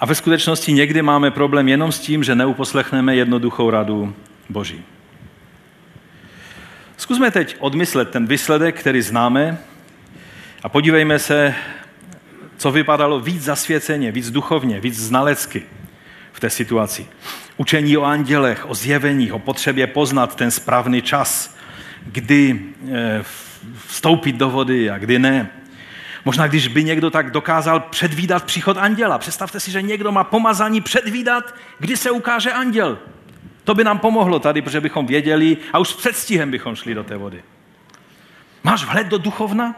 [0.00, 4.14] a ve skutečnosti někdy máme problém jenom s tím, že neuposlechneme jednoduchou radu
[4.48, 4.82] Boží.
[6.96, 9.58] Zkusme teď odmyslet ten výsledek, který známe
[10.62, 11.54] a podívejme se,
[12.56, 15.62] co vypadalo víc zasvěceně, víc duchovně, víc znalecky
[16.32, 17.06] v té situaci.
[17.56, 21.56] Učení o andělech, o zjevení, o potřebě poznat ten správný čas,
[22.06, 22.60] kdy
[22.92, 23.24] eh,
[23.86, 25.50] vstoupit do vody a kdy ne.
[26.24, 29.18] Možná když by někdo tak dokázal předvídat příchod anděla.
[29.18, 32.98] Představte si, že někdo má pomazání předvídat, kdy se ukáže anděl.
[33.64, 37.04] To by nám pomohlo tady, protože bychom věděli a už s předstihem bychom šli do
[37.04, 37.42] té vody.
[38.62, 39.74] Máš vhled do duchovna?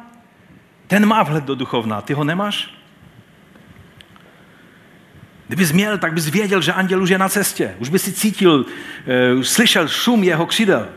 [0.86, 2.74] Ten má vhled do duchovna, ty ho nemáš?
[5.47, 7.74] Kdybys měl, tak bys věděl, že anděl už je na cestě.
[7.78, 8.66] Už by si cítil,
[9.34, 10.88] uh, slyšel šum jeho křidel.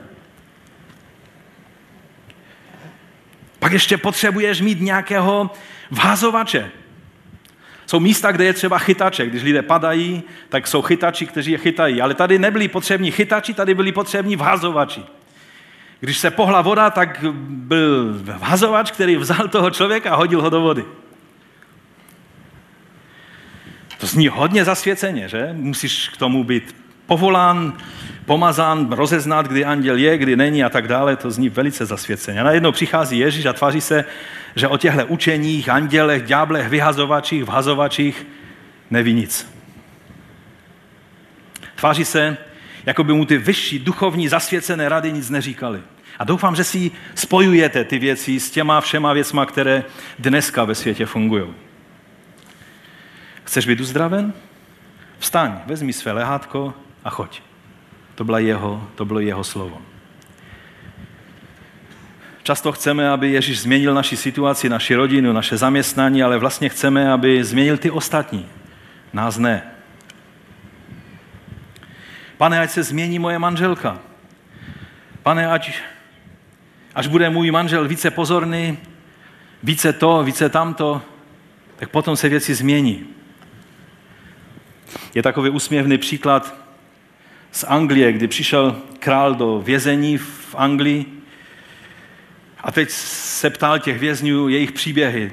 [3.63, 5.51] Pak ještě potřebuješ mít nějakého
[5.91, 6.71] vhazovače.
[7.85, 9.25] Jsou místa, kde je třeba chytače.
[9.25, 12.01] Když lidé padají, tak jsou chytači, kteří je chytají.
[12.01, 15.03] Ale tady nebyli potřební chytači, tady byli potřební vhazovači.
[15.99, 20.61] Když se pohla voda, tak byl vhazovač, který vzal toho člověka a hodil ho do
[20.61, 20.85] vody.
[23.97, 25.49] To zní hodně zasvěceně, že?
[25.53, 27.77] Musíš k tomu být povolán,
[28.25, 32.41] pomazán, rozeznat, kdy anděl je, kdy není a tak dále, to zní velice zasvěceně.
[32.41, 34.05] A najednou přichází Ježíš a tváří se,
[34.55, 38.27] že o těchto učeních, andělech, ďáblech, vyhazovačích, vhazovačích
[38.91, 39.53] neví nic.
[41.75, 42.37] Tváří se,
[42.85, 45.81] jako by mu ty vyšší duchovní zasvěcené rady nic neříkali.
[46.19, 49.83] A doufám, že si spojujete ty věci s těma všema věcma, které
[50.19, 51.53] dneska ve světě fungují.
[53.43, 54.33] Chceš být uzdraven?
[55.19, 57.41] Vstaň, vezmi své lehátko a choď.
[58.15, 59.81] To, byla jeho, to bylo jeho slovo.
[62.43, 67.43] Často chceme, aby Ježíš změnil naši situaci, naši rodinu, naše zaměstnání, ale vlastně chceme, aby
[67.43, 68.45] změnil ty ostatní.
[69.13, 69.63] Nás ne.
[72.37, 73.99] Pane, ať se změní moje manželka.
[75.23, 75.73] Pane, ať,
[76.95, 78.77] až bude můj manžel více pozorný,
[79.63, 81.01] více to, více tamto,
[81.75, 83.05] tak potom se věci změní.
[85.15, 86.62] Je takový úsměvný příklad
[87.53, 91.05] z Anglie, kdy přišel král do vězení v Anglii
[92.59, 95.31] a teď se ptal těch vězňů jejich příběhy.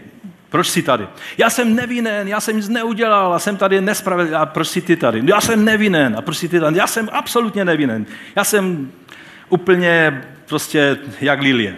[0.49, 1.07] Proč jsi tady?
[1.39, 4.37] Já jsem nevinen, já jsem nic neudělal, a jsem tady nespravedlivý.
[4.37, 5.23] A proč jsi ty tady?
[5.25, 6.15] Já jsem nevinen.
[6.19, 6.79] A proč jsi ty tady?
[6.79, 8.07] Já jsem absolutně nevinen.
[8.37, 8.93] Já jsem
[9.49, 11.77] úplně prostě jak lilie.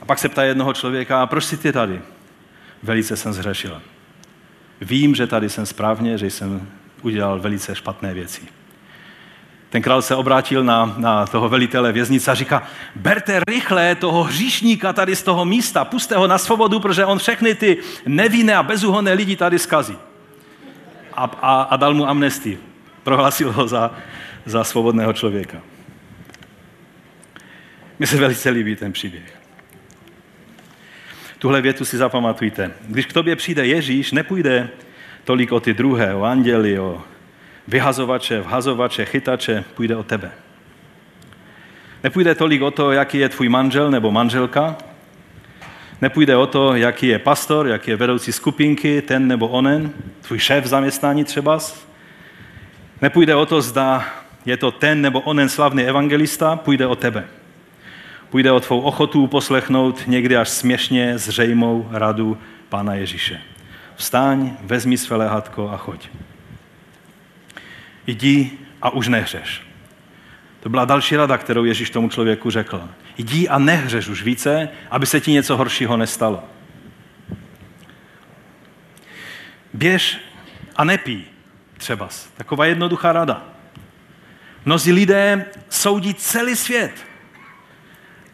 [0.00, 2.00] A pak se ptá jednoho člověka, a proč jsi ty tady?
[2.82, 3.82] Velice jsem zhřešil.
[4.80, 6.68] Vím, že tady jsem správně, že jsem
[7.02, 8.42] udělal velice špatné věci.
[9.72, 12.62] Ten král se obrátil na, na toho velitele věznice a říká,
[12.96, 17.54] berte rychle toho hříšníka tady z toho místa, puste ho na svobodu, protože on všechny
[17.54, 19.96] ty nevinné a bezuhonné lidi tady skazí.
[21.14, 22.58] A, a, a dal mu amnestii.
[23.02, 23.90] Prohlásil ho za,
[24.44, 25.58] za svobodného člověka.
[27.98, 29.38] Mně se velice líbí ten příběh.
[31.38, 32.70] Tuhle větu si zapamatujte.
[32.88, 34.68] Když k tobě přijde Ježíš, nepůjde
[35.24, 37.02] tolik o ty druhé, o anděli, o
[37.68, 40.30] vyhazovače, vhazovače, chytače, půjde o tebe.
[42.04, 44.76] Nepůjde tolik o to, jaký je tvůj manžel nebo manželka,
[46.00, 50.64] nepůjde o to, jaký je pastor, jaký je vedoucí skupinky, ten nebo onen, tvůj šéf
[50.64, 51.58] zaměstnání třeba.
[53.02, 54.04] Nepůjde o to, zda
[54.46, 57.24] je to ten nebo onen slavný evangelista, půjde o tebe.
[58.30, 62.38] Půjde o tvou ochotu poslechnout někdy až směšně zřejmou radu
[62.68, 63.40] Pána Ježíše.
[63.94, 66.08] Vstaň, vezmi své lehatko a choď.
[68.06, 68.50] Jdi
[68.82, 69.62] a už nehřeš.
[70.60, 72.88] To byla další rada, kterou Ježíš tomu člověku řekl.
[73.18, 76.44] Jdi a nehřeš už více, aby se ti něco horšího nestalo.
[79.74, 80.18] Běž
[80.76, 81.24] a nepí,
[81.78, 82.08] třeba.
[82.36, 83.42] Taková jednoduchá rada.
[84.64, 86.92] Mnozí lidé soudí celý svět.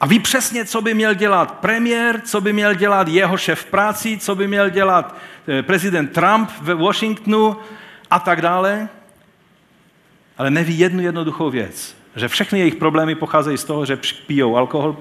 [0.00, 4.18] A ví přesně, co by měl dělat premiér, co by měl dělat jeho šéf práci,
[4.18, 5.16] co by měl dělat
[5.48, 7.56] eh, prezident Trump ve Washingtonu
[8.10, 8.88] a tak dále.
[10.39, 14.97] Ale neví jednu jednoduchou věc, že všechny jejich problémy pocházejí z toho, že pijou alkohol,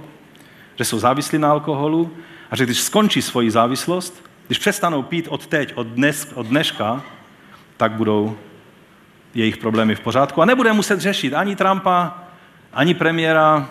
[0.75, 2.11] že jsou závislí na alkoholu
[2.51, 7.03] a že když skončí svoji závislost, když přestanou pít od teď, od, dnes, od dneška,
[7.77, 8.37] tak budou
[9.33, 12.23] jejich problémy v pořádku a nebude muset řešit ani Trumpa,
[12.73, 13.69] ani premiéra.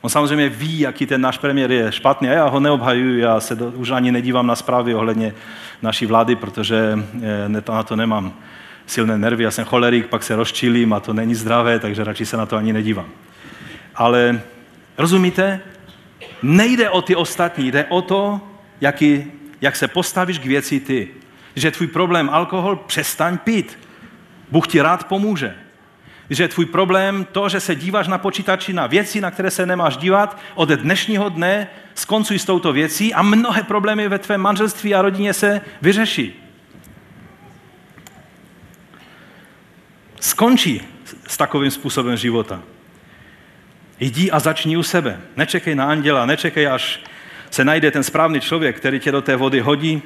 [0.00, 3.56] On samozřejmě ví, jaký ten náš premiér je špatný a já ho neobhajuji, já se
[3.56, 5.34] do, už ani nedívám na zprávy ohledně
[5.82, 8.32] naší vlády, protože eh, na to nemám
[8.86, 12.36] silné nervy, já jsem cholerik, pak se rozčilím a to není zdravé, takže radši se
[12.36, 13.08] na to ani nedívám.
[13.94, 14.40] Ale
[14.98, 15.60] rozumíte?
[16.42, 18.40] Nejde o ty ostatní, jde o to,
[18.80, 19.24] jaký,
[19.60, 21.08] jak se postavíš k věci ty.
[21.56, 23.78] Že tvůj problém alkohol, přestaň pít.
[24.50, 25.54] Bůh ti rád pomůže.
[26.30, 29.96] Že tvůj problém to, že se díváš na počítači na věci, na které se nemáš
[29.96, 35.02] dívat, od dnešního dne skoncuj s touto věcí a mnohé problémy ve tvém manželství a
[35.02, 36.41] rodině se vyřeší.
[40.22, 40.82] Skončí
[41.28, 42.62] s takovým způsobem života.
[44.00, 45.20] Jdi a začni u sebe.
[45.36, 47.00] Nečekej na anděla, nečekej, až
[47.50, 50.02] se najde ten správný člověk, který tě do té vody hodí,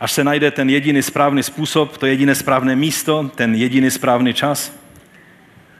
[0.00, 4.72] až se najde ten jediný správný způsob, to jediné správné místo, ten jediný správný čas.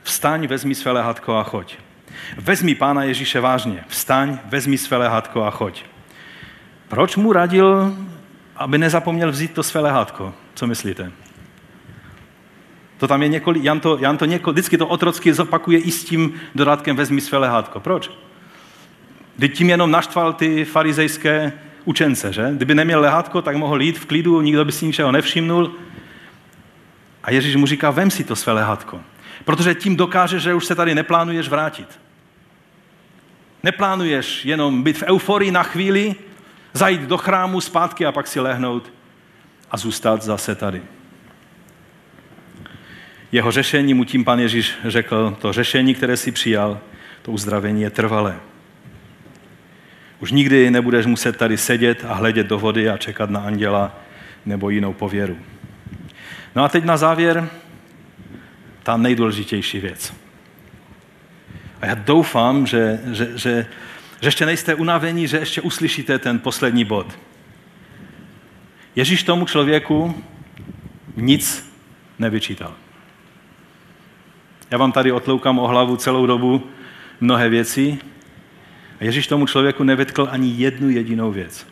[0.02, 1.76] Vstaň, vezmi své lehatko a choď.
[2.36, 3.84] Vezmi Pána Ježíše vážně.
[3.88, 5.82] Vstaň, vezmi své lehatko a choď.
[6.88, 7.96] Proč mu radil,
[8.56, 10.34] aby nezapomněl vzít to své lehátko?
[10.54, 11.12] Co myslíte?
[13.02, 16.04] To tam je několik, Jan to, Jan to několik, vždycky to otrocky zopakuje i s
[16.04, 17.80] tím dodatkem vezmi své lehátko.
[17.80, 18.10] Proč?
[19.38, 21.52] Teď tím jenom naštval ty farizejské
[21.84, 22.50] učence, že?
[22.52, 25.74] Kdyby neměl lehátko, tak mohl jít v klidu, nikdo by si ničeho nevšimnul.
[27.22, 29.00] A Ježíš mu říká, vem si to své lehátko.
[29.44, 32.00] Protože tím dokáže, že už se tady neplánuješ vrátit.
[33.62, 36.14] Neplánuješ jenom být v euforii na chvíli,
[36.72, 38.92] zajít do chrámu zpátky a pak si lehnout
[39.70, 40.82] a zůstat zase tady.
[43.32, 46.80] Jeho řešení mu tím pan Ježíš řekl, to řešení, které si přijal,
[47.22, 48.40] to uzdravení je trvalé.
[50.20, 53.98] Už nikdy nebudeš muset tady sedět a hledět do vody a čekat na anděla
[54.46, 55.38] nebo jinou pověru.
[56.54, 57.48] No a teď na závěr
[58.82, 60.14] ta nejdůležitější věc.
[61.80, 63.66] A já doufám, že, že, že,
[64.20, 67.18] že ještě nejste unavení, že ještě uslyšíte ten poslední bod.
[68.96, 70.22] Ježíš tomu člověku
[71.16, 71.72] nic
[72.18, 72.74] nevyčítal.
[74.72, 76.66] Já vám tady otloukám o hlavu celou dobu
[77.20, 77.98] mnohé věci,
[79.00, 81.66] a Ježíš tomu člověku nevetkl ani jednu jedinou věc.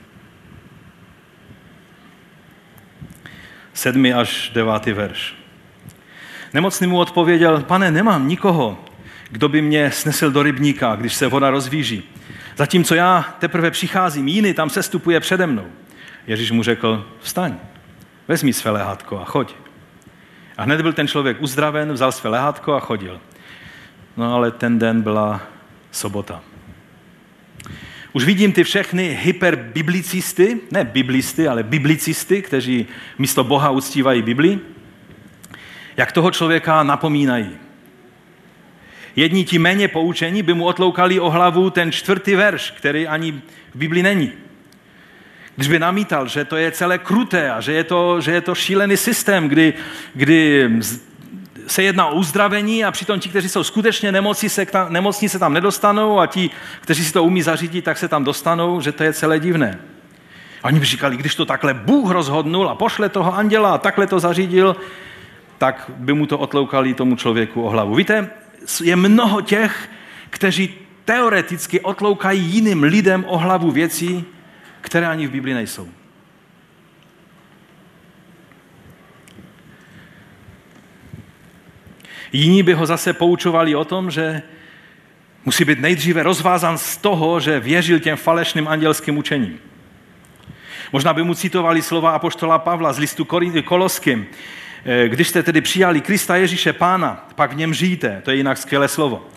[3.74, 5.34] Sedmý až devátý verš.
[6.54, 8.84] Nemocný mu odpověděl, pane, nemám nikoho,
[9.30, 12.02] kdo by mě snesl do rybníka, když se voda rozvíží.
[12.56, 15.66] Zatímco já teprve přicházím, jiný tam se stupuje přede mnou.
[16.26, 17.56] Ježíš mu řekl, vstaň,
[18.28, 19.54] vezmi své lehátko a choď.
[20.60, 23.20] A hned byl ten člověk uzdraven, vzal své lehátko a chodil.
[24.16, 25.40] No ale ten den byla
[25.90, 26.42] sobota.
[28.12, 32.86] Už vidím ty všechny hyperbiblicisty, ne biblisty, ale biblicisty, kteří
[33.18, 34.58] místo Boha uctívají Bibli,
[35.96, 37.50] jak toho člověka napomínají.
[39.16, 43.42] Jedni ti méně poučení by mu otloukali o hlavu ten čtvrtý verš, který ani v
[43.74, 44.32] Bibli není.
[45.60, 48.54] Když by namítal, že to je celé kruté a že je to, že je to
[48.54, 49.74] šílený systém, kdy,
[50.14, 50.70] kdy
[51.66, 55.38] se jedná o uzdravení a přitom ti, kteří jsou skutečně nemocní, se tam, nemocní, se
[55.38, 56.50] tam nedostanou a ti,
[56.80, 59.78] kteří si to umí zařídit, tak se tam dostanou, že to je celé divné.
[60.62, 64.06] A oni by říkali, když to takhle Bůh rozhodnul a pošle toho anděla a takhle
[64.06, 64.76] to zařídil,
[65.58, 67.94] tak by mu to otloukali tomu člověku o hlavu.
[67.94, 68.30] Víte,
[68.82, 69.88] je mnoho těch,
[70.30, 74.24] kteří teoreticky otloukají jiným lidem o hlavu věcí,
[74.90, 75.88] které ani v Biblii nejsou.
[82.32, 84.42] Jiní by ho zase poučovali o tom, že
[85.44, 89.58] musí být nejdříve rozvázan z toho, že věřil těm falešným andělským učením.
[90.92, 93.24] Možná by mu citovali slova apoštola Pavla z listu
[93.64, 94.26] Koloským.
[94.84, 98.20] Eh, když jste tedy přijali Krista Ježíše Pána, pak v něm žijte.
[98.24, 99.29] To je jinak skvělé slovo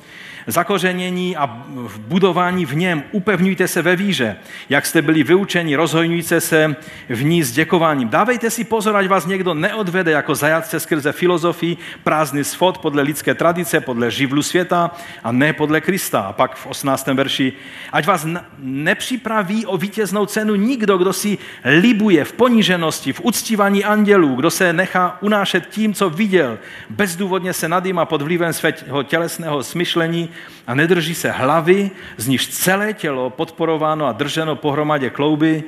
[0.48, 1.46] zakořenění a
[1.88, 4.36] v budování v něm upevňujte se ve víře,
[4.70, 6.76] jak jste byli vyučeni, rozhojňujte se
[7.10, 8.10] v ní s děkováním.
[8.10, 13.36] Dávejte si pozor, ať vás někdo neodvede jako zajatce skrze filozofii, prázdný svod podle lidské
[13.36, 14.92] tradice, podle živlu světa
[15.24, 16.20] a ne podle Krista.
[16.20, 17.08] A pak v 18.
[17.08, 17.54] verši,
[17.92, 18.28] ať vás
[18.60, 24.74] nepřipraví o vítěznou cenu nikdo, kdo si libuje v poníženosti, v uctívání andělů, kdo se
[24.74, 30.30] nechá unášet tím, co viděl, bezdůvodně se nadýma pod vlivem svého tělesného smyšlení
[30.68, 35.64] a nedrží se hlavy, z níž celé tělo podporováno a drženo pohromadě klouby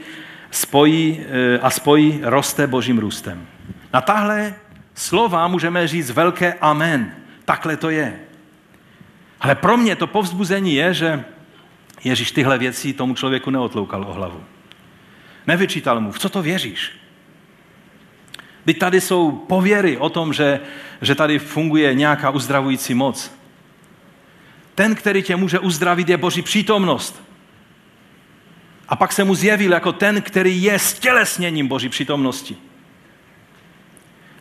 [0.51, 3.47] spojí, eh, a spojí roste božím růstem.
[3.93, 4.53] Na tahle
[4.93, 7.15] slova můžeme říct velké amen.
[7.45, 8.19] Takhle to je.
[9.39, 11.23] Ale pro mě to povzbuzení je, že
[12.05, 14.43] Ježíš tyhle věci tomu člověku neotloukal o hlavu.
[15.47, 16.91] Nevyčítal mu, v co to věříš?
[18.65, 20.59] Teď tady jsou pověry o tom, že,
[21.01, 23.34] že tady funguje nějaká uzdravující moc.
[24.75, 27.23] Ten, který tě může uzdravit, je Boží přítomnost.
[28.87, 32.57] A pak se mu zjevil jako ten, který je stělesněním Boží přítomnosti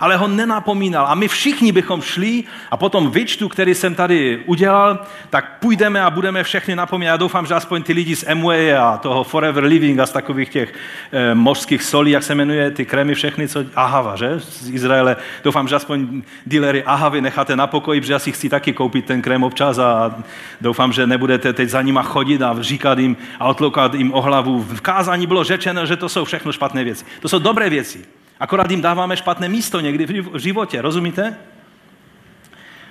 [0.01, 1.07] ale ho nenapomínal.
[1.07, 4.99] A my všichni bychom šli a potom vyčtu, který jsem tady udělal,
[5.31, 7.13] tak půjdeme a budeme všechny napomínat.
[7.13, 10.49] Já doufám, že aspoň ty lidi z Amway a toho Forever Living a z takových
[10.49, 10.75] těch
[11.13, 14.41] e, mořských solí, jak se jmenuje, ty krémy všechny, co Ahava, že?
[14.41, 15.17] Z Izraele.
[15.45, 19.23] Doufám, že aspoň dealery Ahavy necháte na pokoji, protože já si chci taky koupit ten
[19.23, 20.15] krém občas a
[20.61, 24.63] doufám, že nebudete teď za nima chodit a říkat jim a otloukat jim o hlavu.
[24.63, 27.05] V kázání bylo řečeno, že to jsou všechno špatné věci.
[27.21, 28.05] To jsou dobré věci.
[28.41, 31.37] Akorát jim dáváme špatné místo někdy v životě, rozumíte?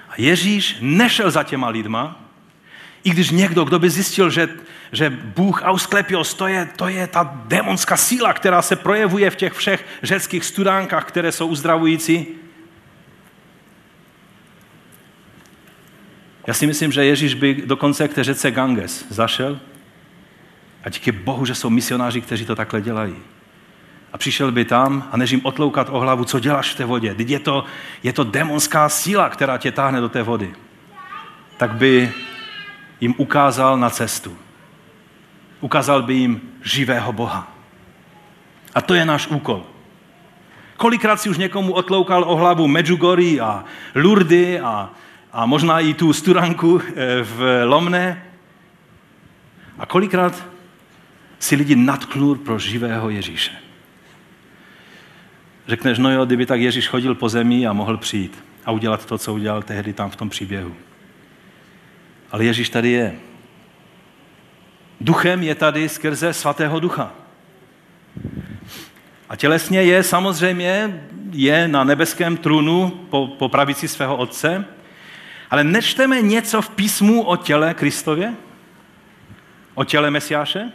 [0.10, 2.20] A Ježíš nešel za těma lidma,
[3.04, 4.50] i když někdo, kdo by zjistil, že,
[4.92, 9.54] že Bůh Ausklepios, to je, to je ta demonská síla, která se projevuje v těch
[9.54, 12.28] všech řeckých studánkách, které jsou uzdravující.
[16.48, 19.60] Já si myslím, že Ježíš by dokonce k té řece Ganges zašel
[20.84, 23.16] a díky Bohu, že jsou misionáři, kteří to takhle dělají
[24.14, 27.16] a přišel by tam a než jim otloukat o hlavu, co děláš v té vodě.
[27.16, 27.66] Teď je to,
[28.04, 30.54] je to demonská síla, která tě táhne do té vody.
[31.58, 32.12] Tak by
[33.02, 34.38] jim ukázal na cestu.
[35.62, 37.52] Ukázal by jim živého Boha.
[38.76, 39.66] A to je náš úkol.
[40.78, 43.64] Kolikrát si už někomu otloukal o hlavu Medjugorje a
[43.96, 44.90] Lurdy a,
[45.32, 48.24] a možná i tu sturanku eh, v Lomné.
[49.80, 50.44] A kolikrát
[51.40, 53.63] si lidi natknul pro živého Ježíše.
[55.68, 59.18] Řekneš, no jo, kdyby tak Ježíš chodil po zemi a mohl přijít a udělat to,
[59.18, 60.76] co udělal tehdy tam v tom příběhu.
[62.32, 63.16] Ale Ježíš tady je.
[65.02, 67.12] Duchem je tady skrze svatého ducha.
[69.30, 74.66] A tělesně je samozřejmě, je na nebeském trůnu po, po pravici svého otce,
[75.50, 78.34] ale nečteme něco v písmu o těle Kristově?
[79.74, 80.72] O těle Mesiáše?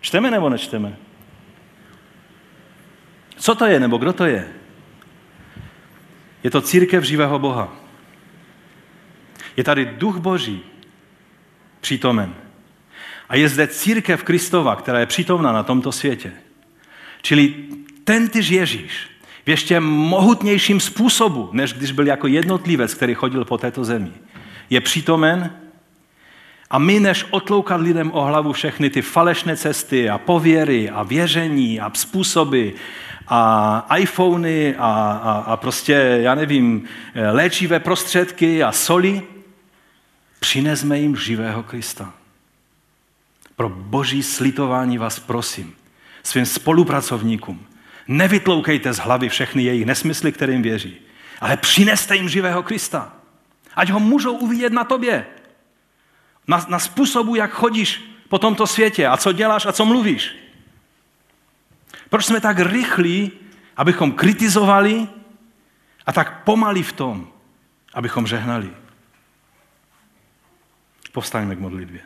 [0.00, 0.96] Čteme nebo nečteme?
[3.36, 4.48] Co to je, nebo kdo to je?
[6.44, 7.76] Je to církev živého Boha.
[9.56, 10.62] Je tady duch Boží
[11.80, 12.34] přítomen.
[13.28, 16.32] A je zde církev Kristova, která je přítomna na tomto světě.
[17.22, 17.54] Čili
[18.04, 19.10] ten tyž Ježíš
[19.44, 24.12] v ještě mohutnějším způsobu, než když byl jako jednotlivec, který chodil po této zemi,
[24.70, 25.63] je přítomen
[26.74, 31.80] a my, než otloukat lidem o hlavu všechny ty falešné cesty a pověry a věření
[31.80, 32.68] a způsoby
[33.28, 34.90] a iPhony a,
[35.22, 36.84] a, a prostě, já nevím,
[37.32, 39.22] léčivé prostředky a soli,
[40.40, 42.12] přinesme jim živého Krista.
[43.56, 45.74] Pro boží slitování vás prosím,
[46.22, 47.66] svým spolupracovníkům,
[48.08, 50.96] nevytloukejte z hlavy všechny jejich nesmysly, kterým věří,
[51.40, 53.12] ale přineste jim živého Krista.
[53.74, 55.26] Ať ho můžou uvidět na tobě.
[56.46, 60.36] Na, na způsobu, jak chodíš po tomto světě a co děláš a co mluvíš.
[62.08, 63.32] Proč jsme tak rychlí,
[63.76, 65.08] abychom kritizovali
[66.06, 67.28] a tak pomalí v tom,
[67.94, 68.70] abychom žehnali?
[71.12, 72.00] Povstaňme k modlitbě.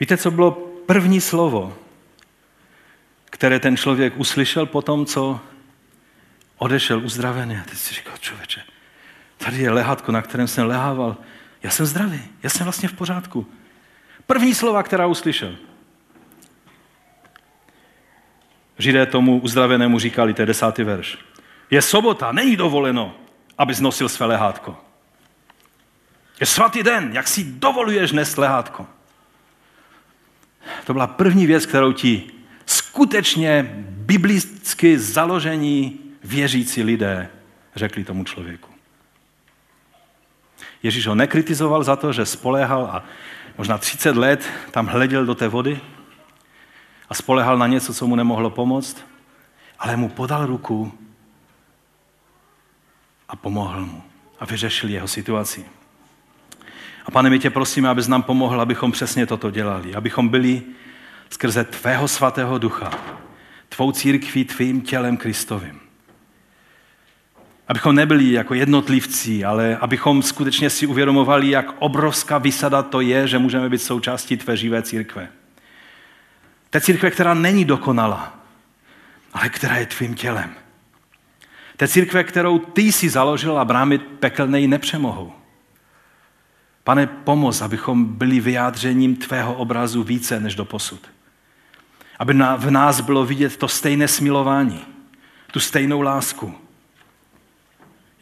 [0.00, 0.50] Víte, co bylo
[0.86, 1.78] první slovo,
[3.32, 5.40] které ten člověk uslyšel po tom, co
[6.56, 7.56] odešel uzdravený.
[7.56, 8.62] A teď si říkal, člověče,
[9.38, 11.16] tady je lehátko, na kterém jsem lehával.
[11.62, 13.46] Já jsem zdravý, já jsem vlastně v pořádku.
[14.26, 15.56] První slova, která uslyšel.
[18.78, 21.18] Židé tomu uzdravenému říkali, to je desátý verš.
[21.70, 23.14] Je sobota, není dovoleno,
[23.58, 24.76] aby znosil své lehátko.
[26.40, 28.86] Je svatý den, jak si dovoluješ nést lehátko.
[30.84, 37.28] To byla první věc, kterou ti skutečně biblicky založení věřící lidé
[37.76, 38.68] řekli tomu člověku.
[40.82, 43.04] Ježíš ho nekritizoval za to, že spoléhal a
[43.58, 45.80] možná 30 let tam hleděl do té vody
[47.08, 49.04] a spolehal na něco, co mu nemohlo pomoct,
[49.78, 50.92] ale mu podal ruku
[53.28, 54.02] a pomohl mu
[54.40, 55.64] a vyřešil jeho situaci.
[57.04, 60.62] A pane, my tě prosíme, abys nám pomohl, abychom přesně toto dělali, abychom byli
[61.32, 62.90] skrze tvého svatého ducha,
[63.68, 65.80] tvou církví, tvým tělem Kristovým.
[67.68, 73.38] Abychom nebyli jako jednotlivci, ale abychom skutečně si uvědomovali, jak obrovská vysada to je, že
[73.38, 75.28] můžeme být součástí tvé živé církve.
[76.70, 78.38] Té církve, která není dokonalá,
[79.32, 80.50] ale která je tvým tělem.
[81.76, 85.32] Té církve, kterou ty jsi založil a brámy pekelné ji nepřemohou.
[86.84, 91.00] Pane, pomoz, abychom byli vyjádřením tvého obrazu více než do posud.
[92.22, 94.80] Aby v nás bylo vidět to stejné smilování,
[95.52, 96.54] tu stejnou lásku,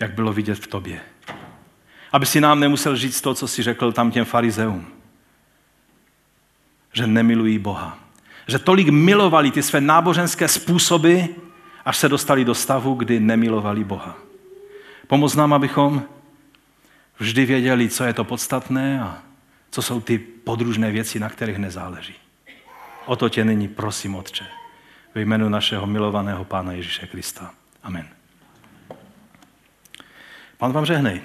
[0.01, 1.01] jak bylo vidět v tobě.
[2.13, 4.87] Aby si nám nemusel říct to, co si řekl tam těm farizeům.
[6.93, 7.99] Že nemilují Boha.
[8.47, 11.21] Že tolik milovali ty své náboženské způsoby,
[11.85, 14.17] až se dostali do stavu, kdy nemilovali Boha.
[15.07, 16.03] Pomoz nám, abychom
[17.19, 19.23] vždy věděli, co je to podstatné a
[19.71, 22.20] co jsou ty podružné věci, na kterých nezáleží.
[23.07, 24.47] O to tě nyní prosím, Otče,
[25.15, 27.51] ve jménu našeho milovaného Pána Ježíše Krista.
[27.83, 28.09] Amen.
[30.59, 31.23] Pán vám žehnej.